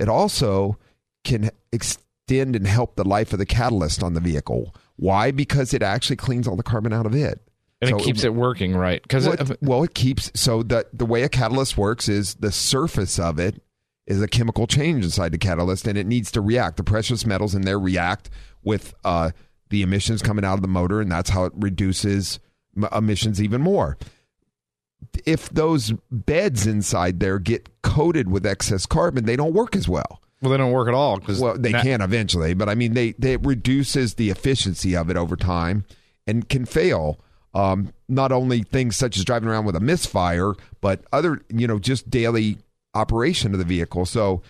[0.00, 0.78] it also
[1.22, 4.74] can extend and help the life of the catalyst on the vehicle.
[4.96, 5.30] Why?
[5.30, 7.40] Because it actually cleans all the carbon out of it.
[7.80, 10.86] And So it keeps it working right because well, it, well, it keeps so the
[10.92, 13.62] the way a catalyst works is the surface of it
[14.06, 16.76] is a chemical change inside the catalyst, and it needs to react.
[16.76, 18.30] The precious metals in there react
[18.62, 19.32] with uh,
[19.68, 22.38] the emissions coming out of the motor, and that's how it reduces
[22.76, 23.98] m- emissions even more.
[25.24, 30.20] If those beds inside there get coated with excess carbon, they don't work as well.
[30.40, 33.12] well, they don't work at all because Well, they can eventually, but I mean, they,
[33.18, 35.84] they it reduces the efficiency of it over time
[36.26, 37.20] and can fail.
[37.56, 41.78] Um, not only things such as driving around with a misfire, but other, you know,
[41.78, 42.58] just daily
[42.94, 44.04] operation of the vehicle.
[44.04, 44.42] So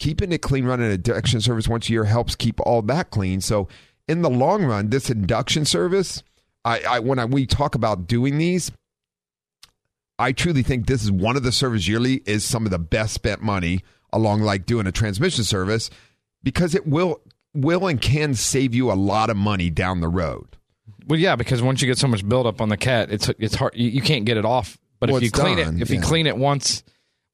[0.00, 3.40] keeping it clean, running a induction service once a year helps keep all that clean.
[3.40, 3.68] So
[4.08, 6.24] in the long run, this induction service,
[6.64, 8.72] I, I when I, we talk about doing these,
[10.18, 13.14] I truly think this is one of the service yearly is some of the best
[13.14, 13.82] spent money
[14.12, 15.88] along like doing a transmission service
[16.42, 17.20] because it will
[17.54, 20.56] will and can save you a lot of money down the road.
[21.10, 23.74] Well, yeah, because once you get so much buildup on the cat, it's it's hard.
[23.74, 24.78] You, you can't get it off.
[25.00, 25.96] But Well, if you clean done, it, if yeah.
[25.96, 26.84] you clean it once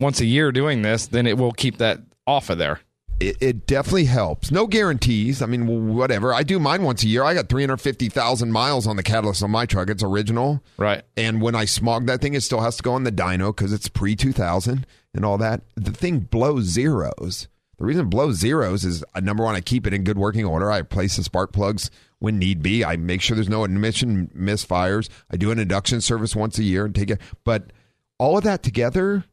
[0.01, 2.81] once a year doing this, then it will keep that off of there.
[3.21, 4.51] it, it definitely helps.
[4.51, 5.43] No guarantees.
[5.43, 6.33] I mean, whatever.
[6.35, 7.23] I do mine once a year.
[7.23, 9.89] I got 350,000 miles on the catalyst on my truck.
[9.91, 10.63] It's original.
[10.77, 11.03] Right.
[11.17, 13.73] And when I smog that thing, it still has to go on the dyno because
[13.73, 15.63] it's pre 2000 and all that.
[15.77, 17.49] The thing blows zeros.
[17.79, 20.45] The reason it blows zeros is uh, number one, I keep it in good working
[20.45, 20.71] order.
[20.71, 22.85] I replace the spark plugs when need be.
[22.85, 25.09] I make sure there's no emission misfires.
[25.31, 27.21] I do an induction service once a year and take it.
[27.45, 27.73] But
[28.19, 29.25] all of that together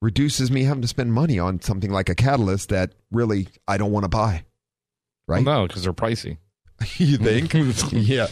[0.00, 3.92] reduces me having to spend money on something like a catalyst that really I don't
[3.92, 4.44] want to buy.
[5.26, 5.44] Right?
[5.44, 6.38] Well, no, because they're pricey.
[6.96, 7.54] you think?
[7.92, 8.28] yeah,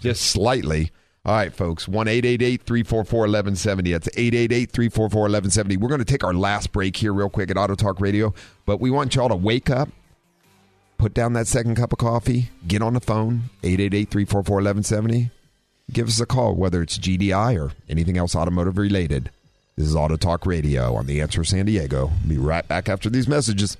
[0.00, 0.92] just slightly.
[1.26, 1.88] All right, folks.
[1.88, 3.90] 1 344 1170.
[3.92, 5.76] That's 888 344 1170.
[5.76, 8.32] We're going to take our last break here, real quick, at Auto Talk Radio.
[8.64, 9.88] But we want y'all to wake up,
[10.98, 15.30] put down that second cup of coffee, get on the phone, 888 344 1170.
[15.92, 19.30] Give us a call, whether it's GDI or anything else automotive related.
[19.74, 22.12] This is Auto Talk Radio on The Answer San Diego.
[22.26, 23.76] Be right back after these messages.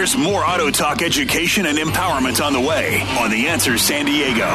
[0.00, 4.48] There's more Auto Talk education and empowerment on the way on The Answer San Diego.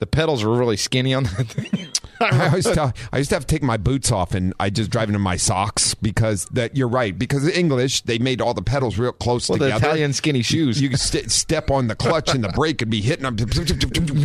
[0.00, 1.88] the pedals were really skinny on that thing.
[2.32, 4.90] I used, to, I used to have to take my boots off and I just
[4.90, 8.98] drive into my socks because that you're right because English they made all the pedals
[8.98, 9.74] real close well, the.
[9.74, 10.80] Italian skinny shoes.
[10.80, 13.34] you could st- step on the clutch and the brake and be hitting up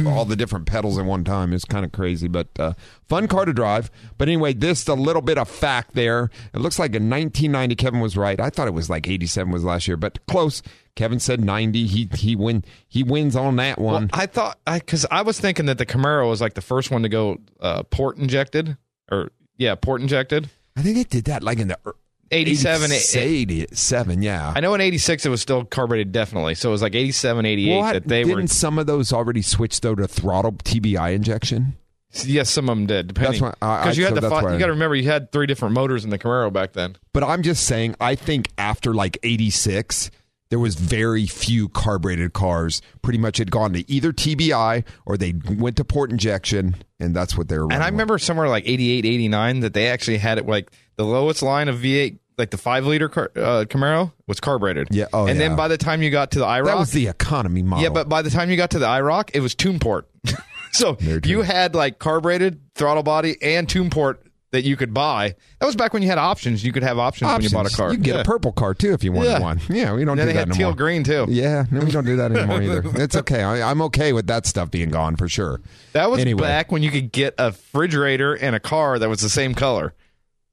[0.08, 1.54] all the different pedals at one time.
[1.54, 2.74] It's kind of crazy, but uh,
[3.08, 3.92] fun car to drive.
[4.18, 6.30] But anyway, this a little bit of fact there.
[6.54, 8.40] It looks like in 1990, Kevin was right.
[8.40, 10.62] I thought it was like 87 was last year, but close.
[11.00, 11.88] Kevin said 90.
[11.88, 14.10] He he win he wins on that Well, one.
[14.12, 17.10] I thought because I, was thinking that the Camaro was like the first one to
[17.10, 18.76] go uh, port injected,
[19.10, 20.50] or yeah, port injected.
[20.76, 21.96] I think they did that like in the er-
[22.32, 24.52] 87, 87, yeah.
[24.54, 27.70] I know in '86 it was still carbureted definitely, so it was like 87, 88
[27.80, 28.48] Well, that they didn't were.
[28.48, 31.78] some of those already switch though to throttle TBI injection?
[32.26, 33.08] Yes, some of them did.
[33.08, 35.32] Depending, That's why- because you had so the fi- you got to remember you had
[35.32, 36.98] three different motors in the Camaro back then.
[37.14, 40.12] But I'm just saying, I think after like 86,
[40.50, 42.82] there was very few carbureted cars.
[43.02, 47.38] Pretty much had gone to either TBI or they went to port injection, and that's
[47.38, 47.72] what they were.
[47.72, 51.42] And I remember somewhere like 88, 89 that they actually had it like the lowest
[51.42, 54.88] line of V8, like the five liter car, uh, Camaro was carbureted.
[54.92, 56.66] Yeah, oh, and then by the time you got to the IROC.
[56.66, 57.84] That was the economy model.
[57.84, 60.10] yeah, but by the time you got to the IROC, it was tune port.
[60.72, 65.36] so you had like carbureted throttle body and tune port that you could buy.
[65.60, 66.64] That was back when you had options.
[66.64, 67.54] You could have options, Options.
[67.54, 67.92] when you bought a car.
[67.94, 68.22] You get Yeah.
[68.22, 69.40] a purple car too if you wanted Yeah.
[69.40, 69.62] one.
[69.70, 71.28] Yeah, we don't do they that had no teal green too.
[71.30, 72.84] Yeah, no, we don't do that anymore either.
[72.96, 73.44] It's okay.
[73.44, 75.62] I, I'm okay with that stuff being gone for sure.
[75.94, 76.42] That was Anyway.
[76.42, 79.94] back when you could get a refrigerator and a car that was the same color.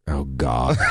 [0.07, 0.77] Oh God.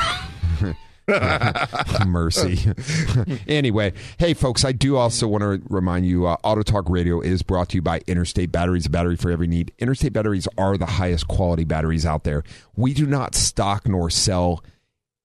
[2.06, 2.72] Mercy.
[3.48, 7.42] anyway, hey folks, I do also want to remind you uh, Auto Talk Radio is
[7.42, 9.72] brought to you by Interstate Batteries, a battery for every need.
[9.78, 12.42] Interstate Batteries are the highest quality batteries out there.
[12.74, 14.64] We do not stock nor sell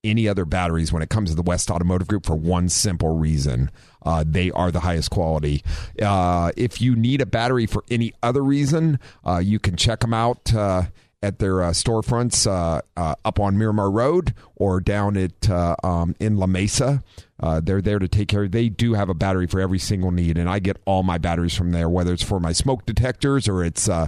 [0.03, 3.71] any other batteries when it comes to the West Automotive Group for one simple reason.
[4.03, 5.63] Uh, they are the highest quality.
[6.01, 10.13] Uh, if you need a battery for any other reason, uh, you can check them
[10.13, 10.83] out uh,
[11.23, 16.15] at their uh, storefronts uh, uh, up on Miramar Road or down at uh, um,
[16.19, 17.03] in La Mesa.
[17.39, 18.47] Uh, they're there to take care.
[18.47, 21.55] They do have a battery for every single need, and I get all my batteries
[21.55, 24.07] from there, whether it's for my smoke detectors or it's uh,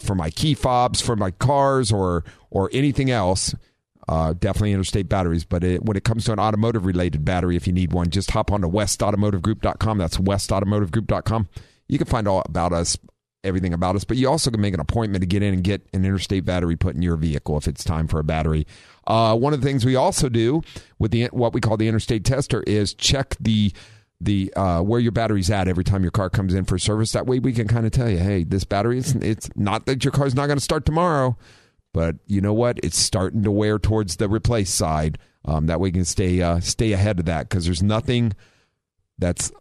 [0.00, 3.54] for my key fobs for my cars or or anything else.
[4.08, 7.72] definitely interstate batteries, but it, when it comes to an automotive related battery, if you
[7.72, 9.98] need one, just hop on to westautomotivegroup.com.
[9.98, 11.48] That's westautomotivegroup.com.
[11.88, 12.96] You can find all about us
[13.44, 15.86] everything about us, but you also can make an appointment to get in and get
[15.92, 18.66] an interstate battery put in your vehicle if it's time for a battery.
[19.06, 20.62] Uh, one of the things we also do
[20.98, 23.72] with the what we call the interstate tester is check the
[24.20, 27.12] the uh, where your battery's at every time your car comes in for service.
[27.12, 30.04] That way, we can kind of tell you, hey, this battery it's it's not that
[30.04, 31.36] your car's not going to start tomorrow,
[31.92, 32.78] but you know what?
[32.82, 35.18] It's starting to wear towards the replace side.
[35.44, 38.32] Um, that way, you can stay uh, stay ahead of that because there's nothing
[39.18, 39.52] that's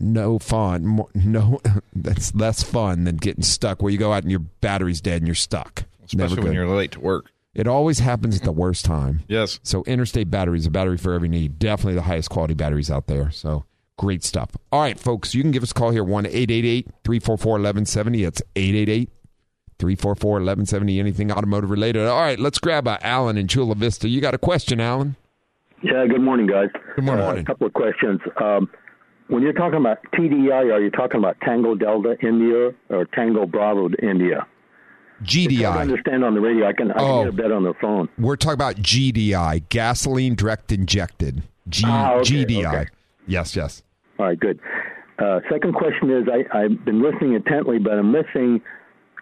[0.00, 1.02] no fun.
[1.14, 1.60] No,
[1.94, 5.26] that's less fun than getting stuck where you go out and your battery's dead and
[5.26, 5.84] you're stuck.
[6.04, 7.30] Especially when you're late to work.
[7.54, 9.22] It always happens at the worst time.
[9.28, 9.60] Yes.
[9.62, 11.58] So Interstate Batteries, a battery for every need.
[11.58, 13.30] Definitely the highest quality batteries out there.
[13.30, 13.64] So
[13.96, 14.50] great stuff.
[14.70, 18.24] All right, folks, you can give us a call here, 1 888 344 1170.
[18.24, 19.08] It's 888
[19.78, 21.00] 344 1170.
[21.00, 22.06] Anything automotive related.
[22.06, 24.06] All right, let's grab uh, Alan in Chula Vista.
[24.06, 25.16] You got a question, Alan?
[25.82, 26.68] Yeah, good morning, guys.
[26.94, 27.24] Good morning.
[27.24, 28.20] Uh, a couple of questions.
[28.42, 28.70] Um,
[29.28, 33.88] when you're talking about TDI, are you talking about Tango Delta India or Tango Bravo
[34.02, 34.46] India?
[35.22, 35.64] GDI.
[35.64, 36.66] I understand on the radio.
[36.66, 38.08] I can, I oh, can get a bet on the phone.
[38.18, 41.42] We're talking about GDI, gasoline direct injected.
[41.68, 42.66] G, ah, okay, GDI.
[42.66, 42.90] Okay.
[43.26, 43.82] Yes, yes.
[44.18, 44.60] All right, good.
[45.18, 48.60] Uh, second question is I, I've been listening intently, but I'm missing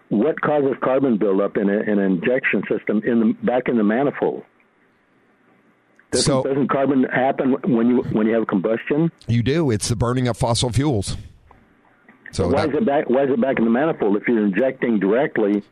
[0.09, 3.83] what causes carbon buildup in, a, in an injection system in the back in the
[3.83, 4.43] manifold.
[6.15, 9.11] Doesn't, so, doesn't carbon happen when you when you have combustion?
[9.27, 9.71] You do.
[9.71, 11.17] It's the burning of fossil fuels.
[12.31, 13.09] So why that, is it back?
[13.09, 14.17] Why is it back in the manifold?
[14.17, 15.63] If you're injecting directly,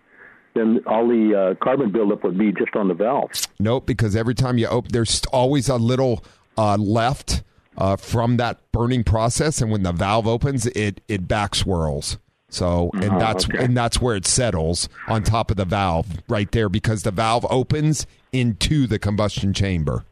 [0.53, 3.31] then all the uh, carbon buildup would be just on the valve.
[3.59, 6.23] Nope, because every time you open, there's always a little
[6.57, 7.43] uh, left
[7.77, 12.17] uh, from that burning process, and when the valve opens, it it back swirls.
[12.49, 13.63] So, and uh-huh, that's okay.
[13.63, 17.47] and that's where it settles on top of the valve right there because the valve
[17.49, 20.05] opens into the combustion chamber.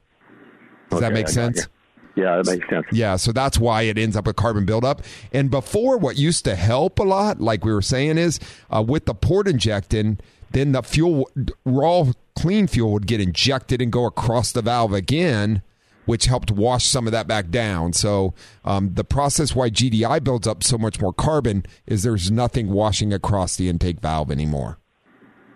[0.91, 1.67] Does okay, that make sense?
[2.15, 2.85] Yeah, that makes sense.
[2.91, 5.01] Yeah, so that's why it ends up with carbon buildup.
[5.31, 8.39] And before, what used to help a lot, like we were saying, is
[8.69, 10.19] uh, with the port injecting,
[10.51, 11.29] then the fuel,
[11.65, 15.61] raw clean fuel would get injected and go across the valve again,
[16.05, 17.93] which helped wash some of that back down.
[17.93, 18.33] So
[18.65, 23.13] um, the process why GDI builds up so much more carbon is there's nothing washing
[23.13, 24.77] across the intake valve anymore.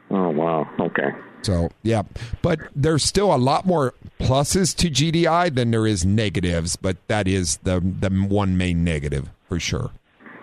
[0.09, 0.69] Oh wow!
[0.79, 1.09] Okay.
[1.45, 2.01] So yeah,
[2.41, 6.75] but there's still a lot more pluses to GDI than there is negatives.
[6.75, 9.91] But that is the the one main negative for sure.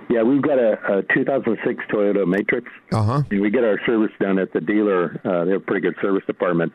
[0.08, 2.70] Yeah, we've got a, a 2006 Toyota Matrix.
[2.92, 3.22] Uh huh.
[3.30, 5.20] We get our service done at the dealer.
[5.24, 6.72] Uh, they have a pretty good service department,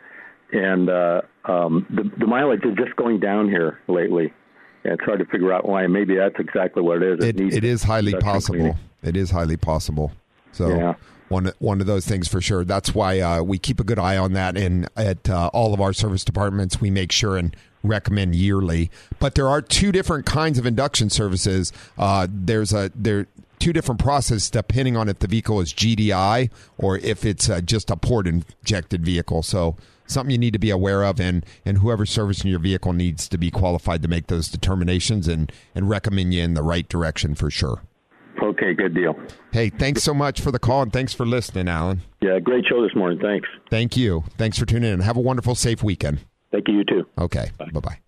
[0.52, 4.34] and uh, um, the the mileage is just going down here lately.
[4.84, 5.88] And it's hard to figure out why.
[5.88, 7.26] Maybe that's exactly what it is.
[7.26, 8.60] It, it, it is highly possible.
[8.60, 8.78] Cleaning.
[9.04, 10.12] It is highly possible.
[10.52, 10.96] So yeah
[11.30, 12.64] one one of those things for sure.
[12.64, 15.82] That's why uh, we keep a good eye on that, and at uh, all of
[15.82, 18.90] our service departments, we make sure and recommend yearly.
[19.20, 21.72] But there are two different kinds of induction services.
[21.98, 23.28] Uh, there's a there
[23.60, 27.90] two different processes depending on if the vehicle is GDI or if it's uh, just
[27.90, 29.42] a port injected vehicle.
[29.42, 29.76] So
[30.06, 33.38] something you need to be aware of, and and whoever's servicing your vehicle needs to
[33.38, 37.52] be qualified to make those determinations and and recommend you in the right direction for
[37.52, 37.82] sure.
[38.58, 39.16] Okay, good deal.
[39.52, 42.02] Hey, thanks so much for the call and thanks for listening, Alan.
[42.22, 43.20] Yeah, great show this morning.
[43.20, 43.48] Thanks.
[43.70, 44.24] Thank you.
[44.38, 45.02] Thanks for tuning in.
[45.02, 46.22] Have a wonderful, safe weekend.
[46.52, 46.78] Thank you.
[46.78, 47.08] You too.
[47.20, 47.52] Okay.
[47.60, 48.00] Bye bye.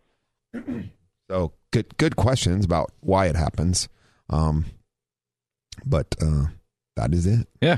[1.30, 3.90] So good, good questions about why it happens.
[4.32, 4.66] Um,
[5.86, 6.46] but uh,
[6.96, 7.48] that is it.
[7.62, 7.78] Yeah.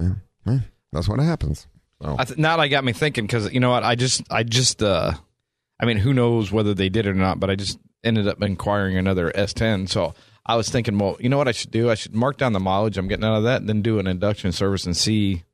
[0.00, 0.14] Yeah.
[0.46, 0.58] yeah.
[0.92, 1.66] That's what happens.
[2.02, 2.16] So.
[2.16, 5.12] Th- now that got me thinking because you know what I just I just uh
[5.78, 8.42] I mean who knows whether they did it or not, but I just ended up
[8.42, 9.86] inquiring another S10.
[9.86, 10.14] So
[10.46, 11.90] I was thinking, well, you know what I should do?
[11.90, 14.06] I should mark down the mileage I'm getting out of that, and then do an
[14.06, 15.44] induction service and see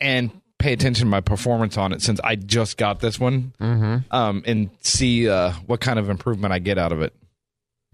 [0.00, 4.14] and pay attention to my performance on it since I just got this one, mm-hmm.
[4.14, 7.14] um, and see uh, what kind of improvement I get out of it.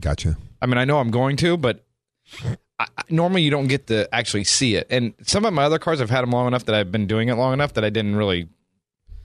[0.00, 0.36] Gotcha.
[0.61, 1.84] I mean, I know I'm going to, but
[2.78, 4.86] I, normally you don't get to actually see it.
[4.90, 7.28] And some of my other cars, I've had them long enough that I've been doing
[7.28, 8.48] it long enough that I didn't really.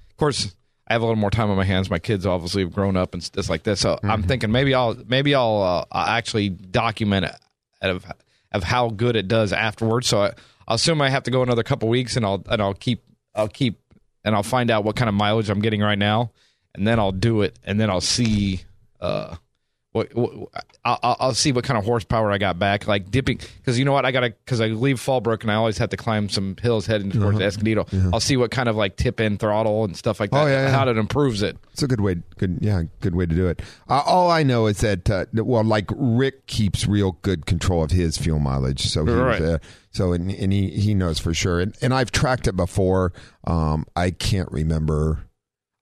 [0.10, 0.56] Of course,
[0.90, 1.90] I have a little more time on my hands.
[1.90, 3.82] My kids obviously have grown up and stuff like this.
[3.82, 4.10] So mm-hmm.
[4.10, 7.36] I'm thinking maybe I'll maybe I'll, uh, I'll actually document it
[7.82, 8.06] of
[8.52, 10.08] of how good it does afterwards.
[10.08, 10.34] So I,
[10.68, 13.04] I'll assume I have to go another couple weeks, and I'll and I'll keep
[13.36, 13.80] I'll keep
[14.24, 16.32] and I'll find out what kind of mileage I'm getting right now,
[16.74, 18.62] and then I'll do it, and then I'll see
[19.00, 19.36] uh,
[20.00, 20.50] what, what,
[20.86, 22.88] I'll, I'll see what kind of horsepower I got back.
[22.88, 25.56] Like dipping, because you know what I got to because I leave Fallbrook and I
[25.56, 27.48] always have to climb some hills heading towards Uh-huh.
[27.48, 27.86] Escondido.
[27.92, 28.10] Yeah.
[28.14, 30.44] I'll see what kind of like tip in throttle and stuff like that.
[30.44, 30.70] Oh, yeah, yeah.
[30.72, 31.58] How it improves it.
[31.74, 33.62] It's a good way, good yeah, good way to do it.
[33.88, 37.92] Uh, all I know is that uh, well, like Rick keeps real good control of
[37.92, 39.42] his fuel mileage, so he, Right.
[39.42, 39.60] uh,
[39.92, 41.60] so and, and he he knows for sure.
[41.60, 43.14] And, and I've tracked it before.
[43.46, 45.26] Um, I can't remember.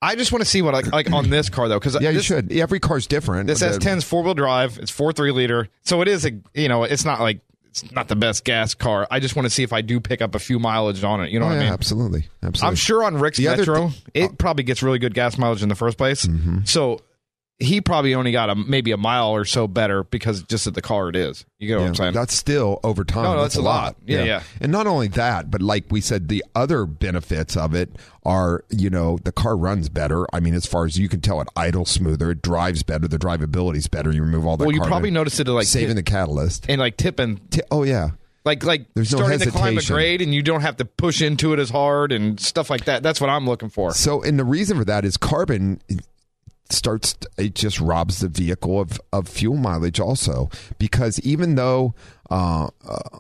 [0.02, 2.22] I just want to see what I like on this car though, because Yeah, you
[2.22, 2.52] should.
[2.52, 3.48] Every car's different.
[3.48, 4.78] This The- S10's four wheel drive.
[4.80, 8.08] It's four three liter, so it is a you know it's not like it's not
[8.08, 9.08] the best gas car.
[9.12, 11.32] I just want to see if I do pick up a few mileage on it.
[11.32, 11.74] You know Oh, what yeah, I mean?
[11.74, 12.68] absolutely, absolutely.
[12.70, 15.70] I'm sure on Rick's The Metro, thi- it probably gets really good gas mileage in
[15.70, 16.26] the first place.
[16.26, 16.60] Mm-hmm.
[16.66, 17.02] So
[17.60, 20.82] he probably only got a maybe a mile or so better because just of the
[20.82, 21.44] car it is.
[21.58, 22.14] You get what Yeah, I'm saying?
[22.14, 23.24] That's still over time.
[23.24, 23.96] No, no, that's that's a lot.
[24.06, 24.44] Yeah, yeah.
[24.62, 28.90] And not only that, but like we said, the other benefits of it are, you
[28.92, 30.28] know, the car runs better.
[30.34, 33.18] I mean, as far as you can tell, it idles smoother, it drives better, the
[33.18, 34.12] drivability's better.
[34.12, 36.66] You remove all the well, you probably noticed it like saving the catalyst.
[36.70, 37.38] and like tipping.
[37.50, 38.12] Ti- oh yeah,
[38.46, 41.24] Like like There's no starting to climb a grade and you don't have to push
[41.24, 43.02] into it as hard and stuff like that.
[43.02, 43.94] That's what I'm looking for.
[43.94, 45.82] So, and the reason for that is carbon
[46.72, 50.50] starts, it just robs the vehicle of, of fuel mileage also.
[50.78, 51.96] Because even though,
[52.30, 53.20] uh, uh,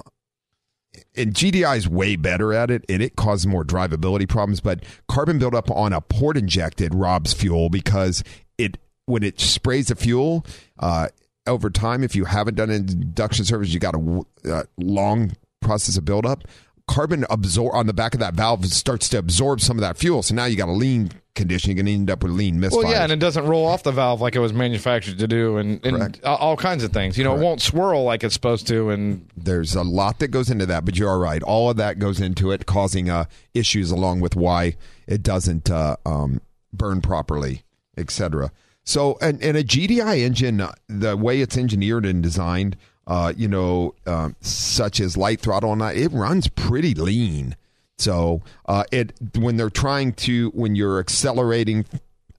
[1.16, 4.62] and GDI is way better at it, and it causes more drivability problems.
[4.62, 8.24] But carbon buildup on a port injected robs fuel because
[8.58, 10.45] it when it sprays the fuel
[10.80, 11.08] uh,
[11.48, 12.04] over time.
[12.04, 16.43] If you haven't done an induction service, you got a uh, long process of buildup.
[16.88, 20.24] Carbon absorb on the back of that valve starts to absorb some of that fuel.
[20.24, 21.69] So now you got a lean condition.
[21.69, 22.83] You're going to end up with lean misfires.
[22.83, 25.55] Well, yeah, and it doesn't roll off the valve like it was manufactured to do,
[25.57, 27.17] and, and all- kinds of things.
[27.17, 30.49] You know, it won't swirl like it's supposed to, and there's a lot that goes
[30.49, 31.41] into that, but you are right.
[31.43, 34.75] All of that goes into it, causing uh, issues along with why
[35.05, 36.41] it doesn't uh, um,
[36.73, 37.63] burn properly,
[37.95, 38.51] etc.
[38.83, 42.75] So, and, and a GDI engine, uh, the way it's engineered and designed,
[43.05, 47.55] uh, you know, um, such as light throttle and that, it runs pretty lean.
[47.98, 51.86] So, uh, it when they're trying to when you're accelerating,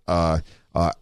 [0.07, 0.41] uh,
[0.75, 0.93] uh,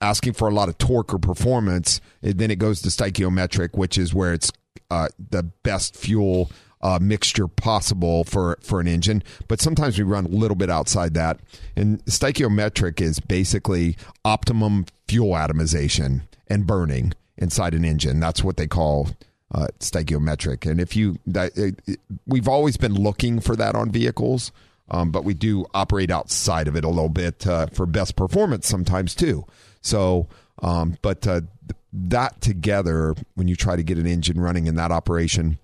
[0.00, 3.98] asking for a lot of torque or performance, it, then it goes to stoichiometric, which
[3.98, 4.52] is where it's
[4.90, 6.50] uh, the best fuel
[6.82, 9.22] uh, mixture possible for for an engine.
[9.48, 11.40] But sometimes we run a little bit outside that.
[11.74, 18.20] And stoichiometric is basically optimum fuel atomization and burning inside an engine.
[18.20, 19.08] That's what they call
[19.54, 20.68] uh, stoichiometric.
[20.70, 24.52] And if you, that, it, it- we've always been looking for that on vehicles.
[24.88, 28.68] Um, but we do operate outside of it a little bit uh, for best performance
[28.68, 29.44] sometimes too.
[29.80, 30.28] So,
[30.62, 31.40] um, but uh,
[31.92, 35.58] that together, when you try to get an engine running in that operation,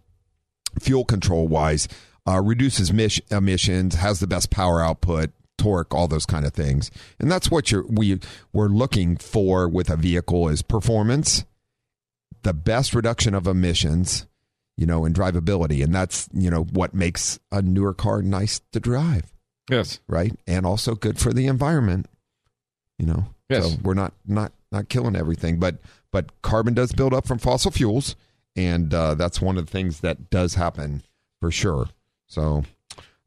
[0.80, 1.86] fuel control wise,
[2.26, 6.90] uh, reduces mis- emissions, has the best power output, torque, all those kind of things,
[7.20, 8.18] and that's what you're we
[8.52, 11.44] we're looking for with a vehicle is performance,
[12.42, 14.26] the best reduction of emissions,
[14.76, 18.80] you know, and drivability, and that's you know what makes a newer car nice to
[18.80, 19.32] drive,
[19.70, 22.06] yes, right, and also good for the environment,
[22.98, 23.26] you know.
[23.48, 23.72] Yes.
[23.72, 25.78] So we're not not not killing everything, but
[26.10, 28.16] but carbon does build up from fossil fuels,
[28.56, 31.02] and uh, that's one of the things that does happen
[31.40, 31.88] for sure.
[32.28, 32.64] So,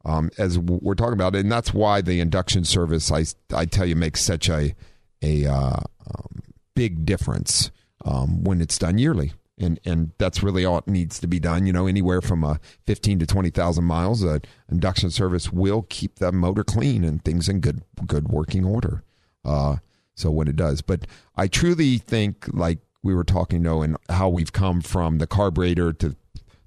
[0.03, 3.95] um, as we're talking about, and that's why the induction service, I I tell you,
[3.95, 4.75] makes such a
[5.21, 6.41] a uh, um,
[6.75, 7.71] big difference
[8.05, 9.33] um, when it's done yearly.
[9.57, 11.65] And and that's really all it needs to be done.
[11.65, 14.39] You know, anywhere from uh, fifteen to twenty thousand miles, uh,
[14.69, 19.03] induction service will keep the motor clean and things in good good working order.
[19.45, 19.77] Uh,
[20.13, 24.27] so when it does, but I truly think, like we were talking, though, and how
[24.27, 26.17] we've come from the carburetor to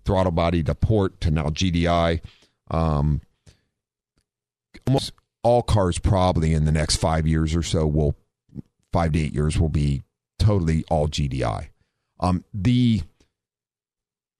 [0.06, 2.20] throttle body to port to now GDI.
[2.70, 3.20] Um,
[4.86, 5.12] almost
[5.42, 8.16] all cars probably in the next five years or so will
[8.92, 10.02] five to eight years will be
[10.38, 11.68] totally all GDI.
[12.20, 13.02] Um, the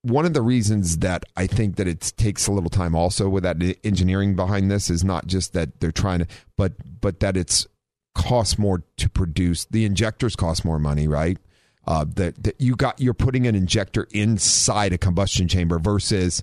[0.03, 3.43] one of the reasons that I think that it takes a little time also with
[3.43, 6.27] that engineering behind this is not just that they're trying to,
[6.57, 7.67] but but that it's
[8.15, 9.65] costs more to produce.
[9.67, 11.39] The injectors cost more money, right?
[11.87, 16.43] Uh, that that you got you're putting an injector inside a combustion chamber versus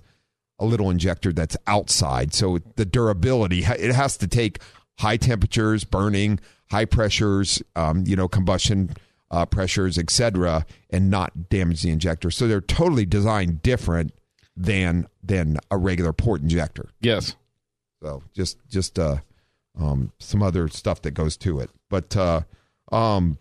[0.58, 2.34] a little injector that's outside.
[2.34, 4.60] So the durability it has to take
[4.98, 6.40] high temperatures, burning,
[6.70, 8.90] high pressures, um, you know, combustion
[9.30, 12.30] uh, pressures, etc., and not damage the injector.
[12.30, 14.12] So they're totally designed different
[14.56, 16.90] than than a regular port injector.
[17.00, 17.36] yes.
[18.02, 19.16] So just just uh,
[19.78, 22.42] um, some other stuff that goes to it, but uh,
[22.92, 23.38] um,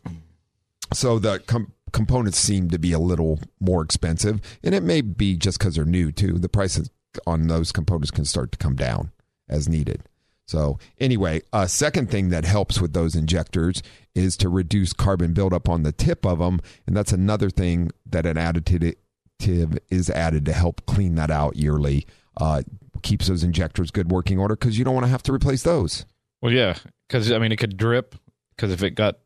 [0.93, 5.35] so the com- components seem to be a little more expensive, and it may be
[5.35, 6.39] just because they're new too.
[6.39, 6.89] The prices
[7.27, 9.11] on those components can start to come down
[9.47, 10.03] as needed.
[10.47, 13.81] So anyway, a second thing that helps with those injectors
[14.13, 18.25] is to reduce carbon buildup on the tip of them, and that's another thing that
[18.25, 18.95] an additive
[19.89, 22.05] is added to help clean that out yearly.
[22.37, 22.61] Uh,
[23.01, 26.05] keeps those injectors good working order because you don't want to have to replace those.
[26.41, 26.77] Well, yeah,
[27.07, 28.15] because I mean it could drip
[28.55, 29.17] because if it got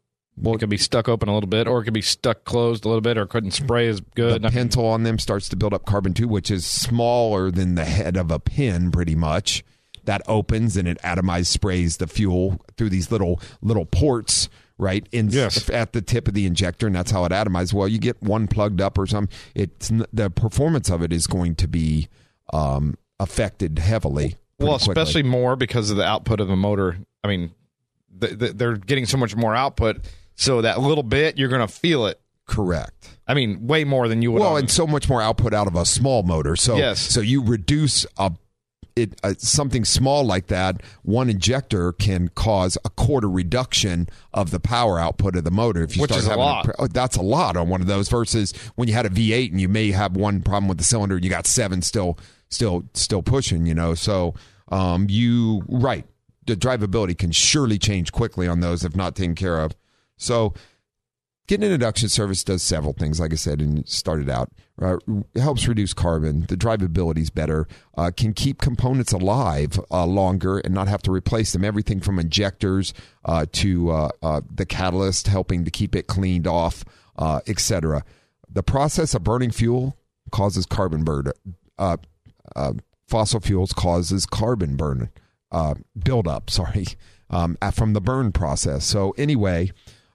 [0.42, 2.86] well, it could be stuck open a little bit, or it could be stuck closed
[2.86, 4.42] a little bit, or couldn't spray as good.
[4.42, 7.84] The pintle on them starts to build up carbon too, which is smaller than the
[7.84, 9.66] head of a pin, pretty much.
[10.10, 14.50] That opens and it atomized sprays the fuel through these little little ports,
[14.80, 15.08] right?
[15.12, 15.70] In yes.
[15.70, 17.76] at the tip of the injector, and that's how it atomizes.
[17.76, 19.38] Well, you get one plugged up or something.
[19.54, 22.08] It's the performance of it is going to be
[22.52, 24.38] um, affected heavily.
[24.58, 25.30] Well, especially quickly.
[25.30, 26.98] more because of the output of the motor.
[27.24, 27.52] I mean,
[28.12, 32.20] they're getting so much more output so that little bit, you're going to feel it.
[32.48, 33.16] Correct.
[33.28, 34.40] I mean, way more than you would.
[34.40, 36.56] Well, and so much more output out of a small motor.
[36.56, 37.00] So yes.
[37.00, 38.32] so you reduce a
[39.00, 40.82] it uh, something small like that.
[41.04, 45.84] One injector can cause a quarter reduction of the power output of the motor.
[45.84, 46.70] If you Which start is having a lot.
[46.80, 48.10] oh, that's a lot on one of those.
[48.10, 51.16] Versus when you had a V8 and you may have one problem with the cylinder,
[51.16, 52.18] and you got seven still
[52.50, 53.66] still still pushing.
[53.66, 54.36] You know, so
[54.70, 56.06] um, you right.
[56.46, 59.76] The drivability can surely change quickly on those if not taken care of.
[60.18, 60.54] So
[61.50, 64.52] getting an induction service does several things, like I said, and started out.
[64.80, 64.98] Uh,
[65.36, 66.46] helps reduce carbon.
[66.48, 67.68] The drivability is better.
[67.98, 71.66] Uh, can keep components alive uh, longer and not have to replace them.
[71.66, 72.94] Everything from injectors
[73.26, 76.86] uh, to uh, uh, the catalyst, helping to keep it cleaned off,
[77.20, 78.06] etc.
[78.48, 79.98] The process of burning fuel
[80.32, 81.32] causes carbon burn.
[83.08, 85.10] fossil fuels causes carbon burn
[85.98, 86.52] buildup.
[86.52, 86.86] Sorry,
[87.32, 88.86] um, from the burn process.
[88.86, 89.72] So anyway.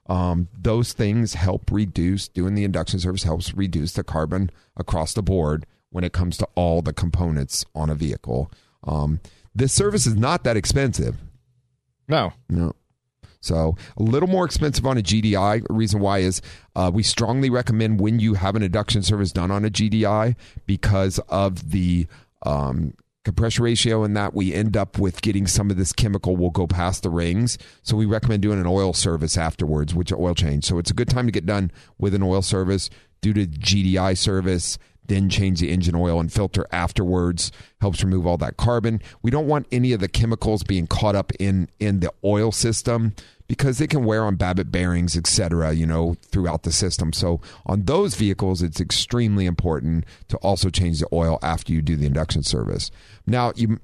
[0.07, 5.23] Um, those things help reduce, doing the induction service helps reduce the carbon across the
[5.23, 8.51] board when it comes to all the components on a vehicle.
[8.83, 9.19] Um,
[9.53, 11.17] this service is not that expensive.
[12.07, 12.33] No.
[12.49, 12.73] No.
[13.39, 15.67] So a little more expensive on a GDI.
[15.67, 16.41] The reason why is
[16.75, 20.35] uh, we strongly recommend when you have an induction service done on a GDI
[20.65, 22.07] because of the
[22.43, 22.95] um,
[23.25, 26.67] compression ratio and that we end up with getting some of this chemical will go
[26.67, 27.57] past the rings.
[27.83, 30.63] So we recommend doing an oil service afterwards which oil change.
[30.63, 32.89] So it's a good time to get done with an oil service.
[33.21, 37.51] Due to gdi service then change the engine oil and filter afterwards.
[37.81, 39.01] Helps remove all that carbon.
[39.21, 43.13] We don't want any of the chemicals being caught up in in the oil system
[43.47, 47.13] because they can wear on Babbitt bearings, etc., you know, throughout the system.
[47.13, 51.95] So on those vehicles, it's extremely important to also change the oil after you do
[51.95, 52.91] the induction service.
[53.25, 53.79] Now, you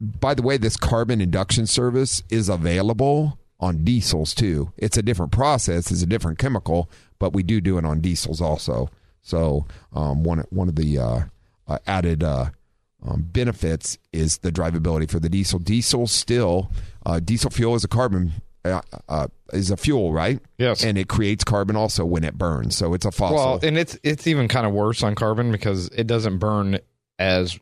[0.00, 4.72] by the way, this carbon induction service is available on diesels too.
[4.76, 8.40] It's a different process, it's a different chemical, but we do do it on diesels
[8.40, 8.88] also.
[9.22, 11.20] So um, one one of the uh,
[11.66, 12.46] uh, added uh,
[13.06, 15.58] um, benefits is the drivability for the diesel.
[15.58, 16.72] Diesel still
[17.04, 18.32] uh, diesel fuel is a carbon
[18.64, 20.40] uh, uh, is a fuel, right?
[20.58, 22.76] Yes, and it creates carbon also when it burns.
[22.76, 23.36] So it's a fossil.
[23.36, 26.78] Well, and it's it's even kind of worse on carbon because it doesn't burn
[27.18, 27.58] as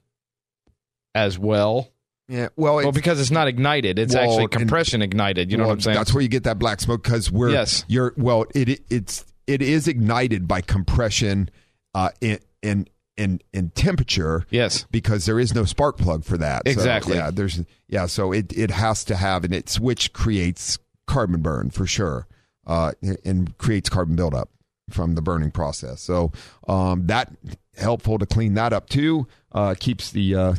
[1.15, 1.91] as well.
[2.29, 5.51] Yeah, well, well, because it's not ignited; it's well, actually compression and, ignited.
[5.51, 5.97] You know well, what I'm saying?
[5.97, 9.63] That's where you get that black smoke because we're yes, you're well, it it's it
[9.63, 11.51] is ignited by compression,
[11.95, 14.45] uh, in in in in temperature.
[14.51, 16.63] Yes, because there is no spark plug for that.
[16.67, 17.13] Exactly.
[17.13, 21.43] So, yeah, there's yeah, so it it has to have, and it's which creates carbon
[21.43, 22.27] burn for sure,
[22.67, 22.93] uh,
[23.25, 24.51] and creates carbon buildup
[24.91, 26.01] from the burning process.
[26.01, 26.33] So
[26.69, 27.33] um, that
[27.77, 29.27] helpful to clean that up too.
[29.53, 30.55] Uh, keeps the uh,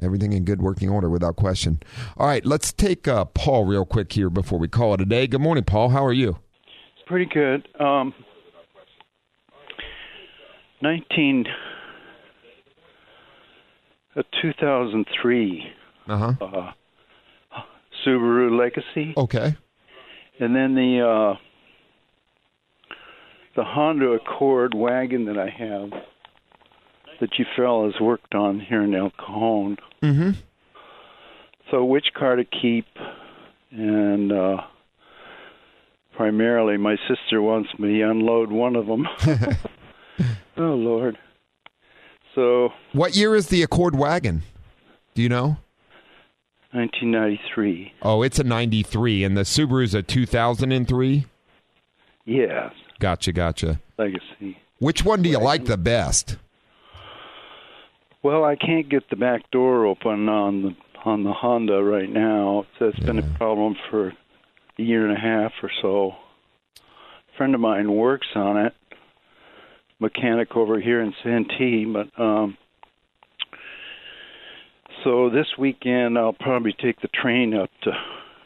[0.00, 1.80] everything in good working order without question.
[2.16, 5.26] All right, let's take uh, Paul real quick here before we call it a day.
[5.26, 5.90] Good morning, Paul.
[5.90, 6.38] How are you?
[7.06, 7.66] Pretty good.
[7.80, 8.14] Um,
[10.82, 11.46] 19
[14.16, 15.72] a 2003
[16.08, 16.32] uh-huh.
[16.40, 16.72] uh,
[18.04, 19.14] Subaru Legacy.
[19.16, 19.56] Okay.
[20.40, 21.38] And then the uh,
[23.56, 25.90] the Honda Accord wagon that I have
[27.20, 29.76] that you fellas worked on here in El Cajon.
[30.02, 30.30] Mm-hmm.
[31.70, 32.86] So which car to keep?
[33.70, 34.58] And uh,
[36.16, 39.06] primarily, my sister wants me to unload one of them.
[40.56, 41.18] oh Lord.
[42.34, 42.70] So.
[42.92, 44.42] What year is the Accord wagon?
[45.14, 45.56] Do you know?
[46.72, 47.94] 1993.
[48.02, 51.24] Oh, it's a 93, and the Subaru's a 2003?
[52.26, 52.72] Yes.
[53.00, 53.80] Gotcha, gotcha.
[53.96, 54.58] Legacy.
[54.78, 56.36] Which one do you like the best?
[58.22, 62.66] Well, I can't get the back door open on the on the Honda right now.
[62.78, 63.06] So it's yeah.
[63.06, 66.16] been a problem for a year and a half or so.
[66.78, 68.74] A friend of mine works on it,
[70.00, 72.56] mechanic over here in Santee, but um
[75.04, 77.92] So this weekend, I'll probably take the train up to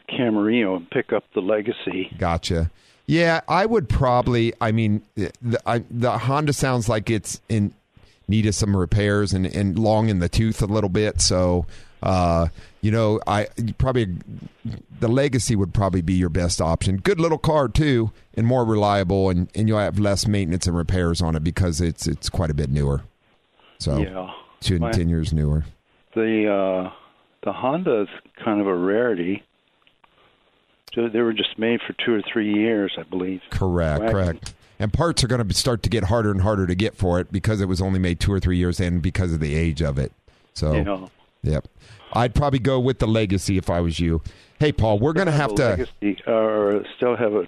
[0.09, 2.13] Camarillo and pick up the Legacy.
[2.17, 2.69] Gotcha.
[3.05, 4.53] Yeah, I would probably.
[4.61, 7.73] I mean, the, I, the Honda sounds like it's in
[8.27, 11.19] need of some repairs and, and long in the tooth a little bit.
[11.19, 11.65] So,
[12.01, 12.47] uh,
[12.81, 13.47] you know, I
[13.77, 14.15] probably
[14.99, 16.97] the Legacy would probably be your best option.
[16.97, 21.21] Good little car too, and more reliable, and, and you'll have less maintenance and repairs
[21.21, 23.01] on it because it's it's quite a bit newer.
[23.79, 24.31] So, yeah,
[24.61, 25.65] two, and ten years newer.
[26.15, 26.91] The uh,
[27.43, 28.07] the Honda is
[28.43, 29.43] kind of a rarity.
[30.93, 33.41] So They were just made for two or three years, I believe.
[33.49, 34.53] Correct, correct.
[34.77, 37.31] And parts are going to start to get harder and harder to get for it
[37.31, 39.97] because it was only made two or three years and because of the age of
[39.97, 40.11] it.
[40.53, 41.09] So,
[41.41, 41.67] yep.
[42.11, 44.21] I'd probably go with the legacy if I was you.
[44.59, 45.69] Hey, Paul, we're going to have to.
[45.69, 47.47] Legacy, or still have a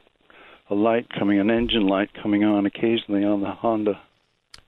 [0.69, 3.99] a light coming, an engine light coming on occasionally on the Honda.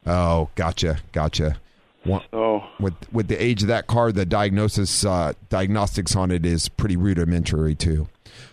[0.05, 1.59] Oh, gotcha, gotcha.
[2.07, 6.45] One, So with with the age of that car, the diagnosis uh, diagnostics on it
[6.45, 8.07] is pretty rudimentary too.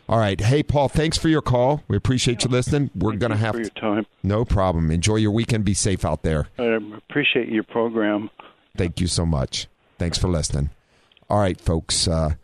[0.09, 1.83] All right, hey Paul, thanks for your call.
[1.89, 2.91] We appreciate you listening.
[2.95, 4.07] We're Thank going to you have for your time.
[4.23, 4.91] no problem.
[4.91, 5.65] Enjoy your weekend.
[5.65, 6.49] Be safe out there.
[6.59, 6.79] I
[7.09, 8.31] appreciate your program.
[8.77, 9.67] Thank you so much.
[9.99, 10.71] Thanks for listening.
[11.31, 12.07] All right, folks.
[12.09, 12.35] Uh,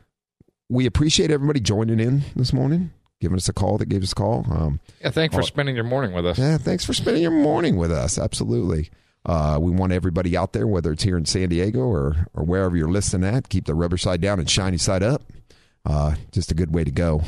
[0.68, 4.14] we appreciate everybody joining in this morning, giving us a call that gave us a
[4.14, 4.46] call.
[4.50, 6.38] Um, Yeah, thanks for spending your morning with us.
[6.38, 8.18] yeah, thanks for spending your morning with us.
[8.18, 8.88] Absolutely.
[9.26, 12.76] Uh, we want everybody out there, whether it's here in San Diego or, or wherever
[12.76, 15.22] you're listening at, keep the rubber side down and shiny side up.
[15.84, 17.22] Uh, just a good way to go,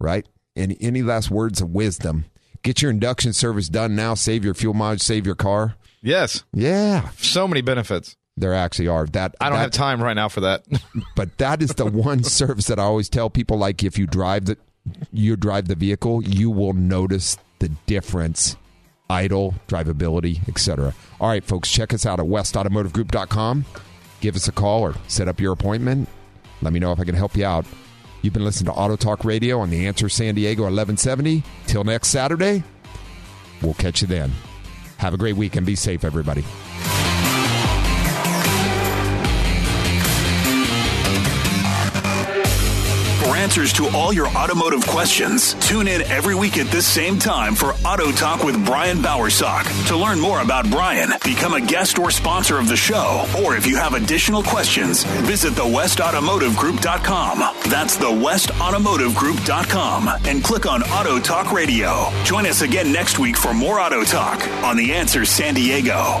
[0.00, 0.26] right?
[0.54, 2.24] Any any last words of wisdom?
[2.62, 4.14] Get your induction service done now.
[4.14, 5.02] Save your fuel mileage.
[5.02, 5.76] Save your car.
[6.02, 8.16] Yes, Yeah, so many benefits.
[8.36, 9.06] there actually are.
[9.06, 10.64] That I don't that- have time right now for that.
[11.16, 14.46] but that is the one service that I always tell people like if you drive
[14.46, 14.56] the
[15.12, 18.56] you drive the vehicle, you will notice the difference.
[19.08, 20.94] Idle, drivability, etc.
[21.20, 23.64] All right, folks, check us out at westautomotivegroup.com.
[24.20, 26.08] Give us a call or set up your appointment.
[26.62, 27.66] Let me know if I can help you out.
[28.22, 31.42] You've been listening to Auto Talk Radio on the Answer San Diego 1170.
[31.66, 32.64] Till next Saturday,
[33.62, 34.32] we'll catch you then.
[34.98, 36.44] Have a great week and be safe, everybody.
[43.56, 47.72] Answers to all your automotive questions, tune in every week at this same time for
[47.86, 49.64] Auto Talk with Brian Bowersock.
[49.88, 53.66] To learn more about Brian, become a guest or sponsor of the show, or if
[53.66, 57.38] you have additional questions, visit thewestautomotivegroup.com.
[57.70, 62.10] That's thewestautomotivegroup.com and click on Auto Talk Radio.
[62.24, 66.20] Join us again next week for more Auto Talk on The Answer San Diego.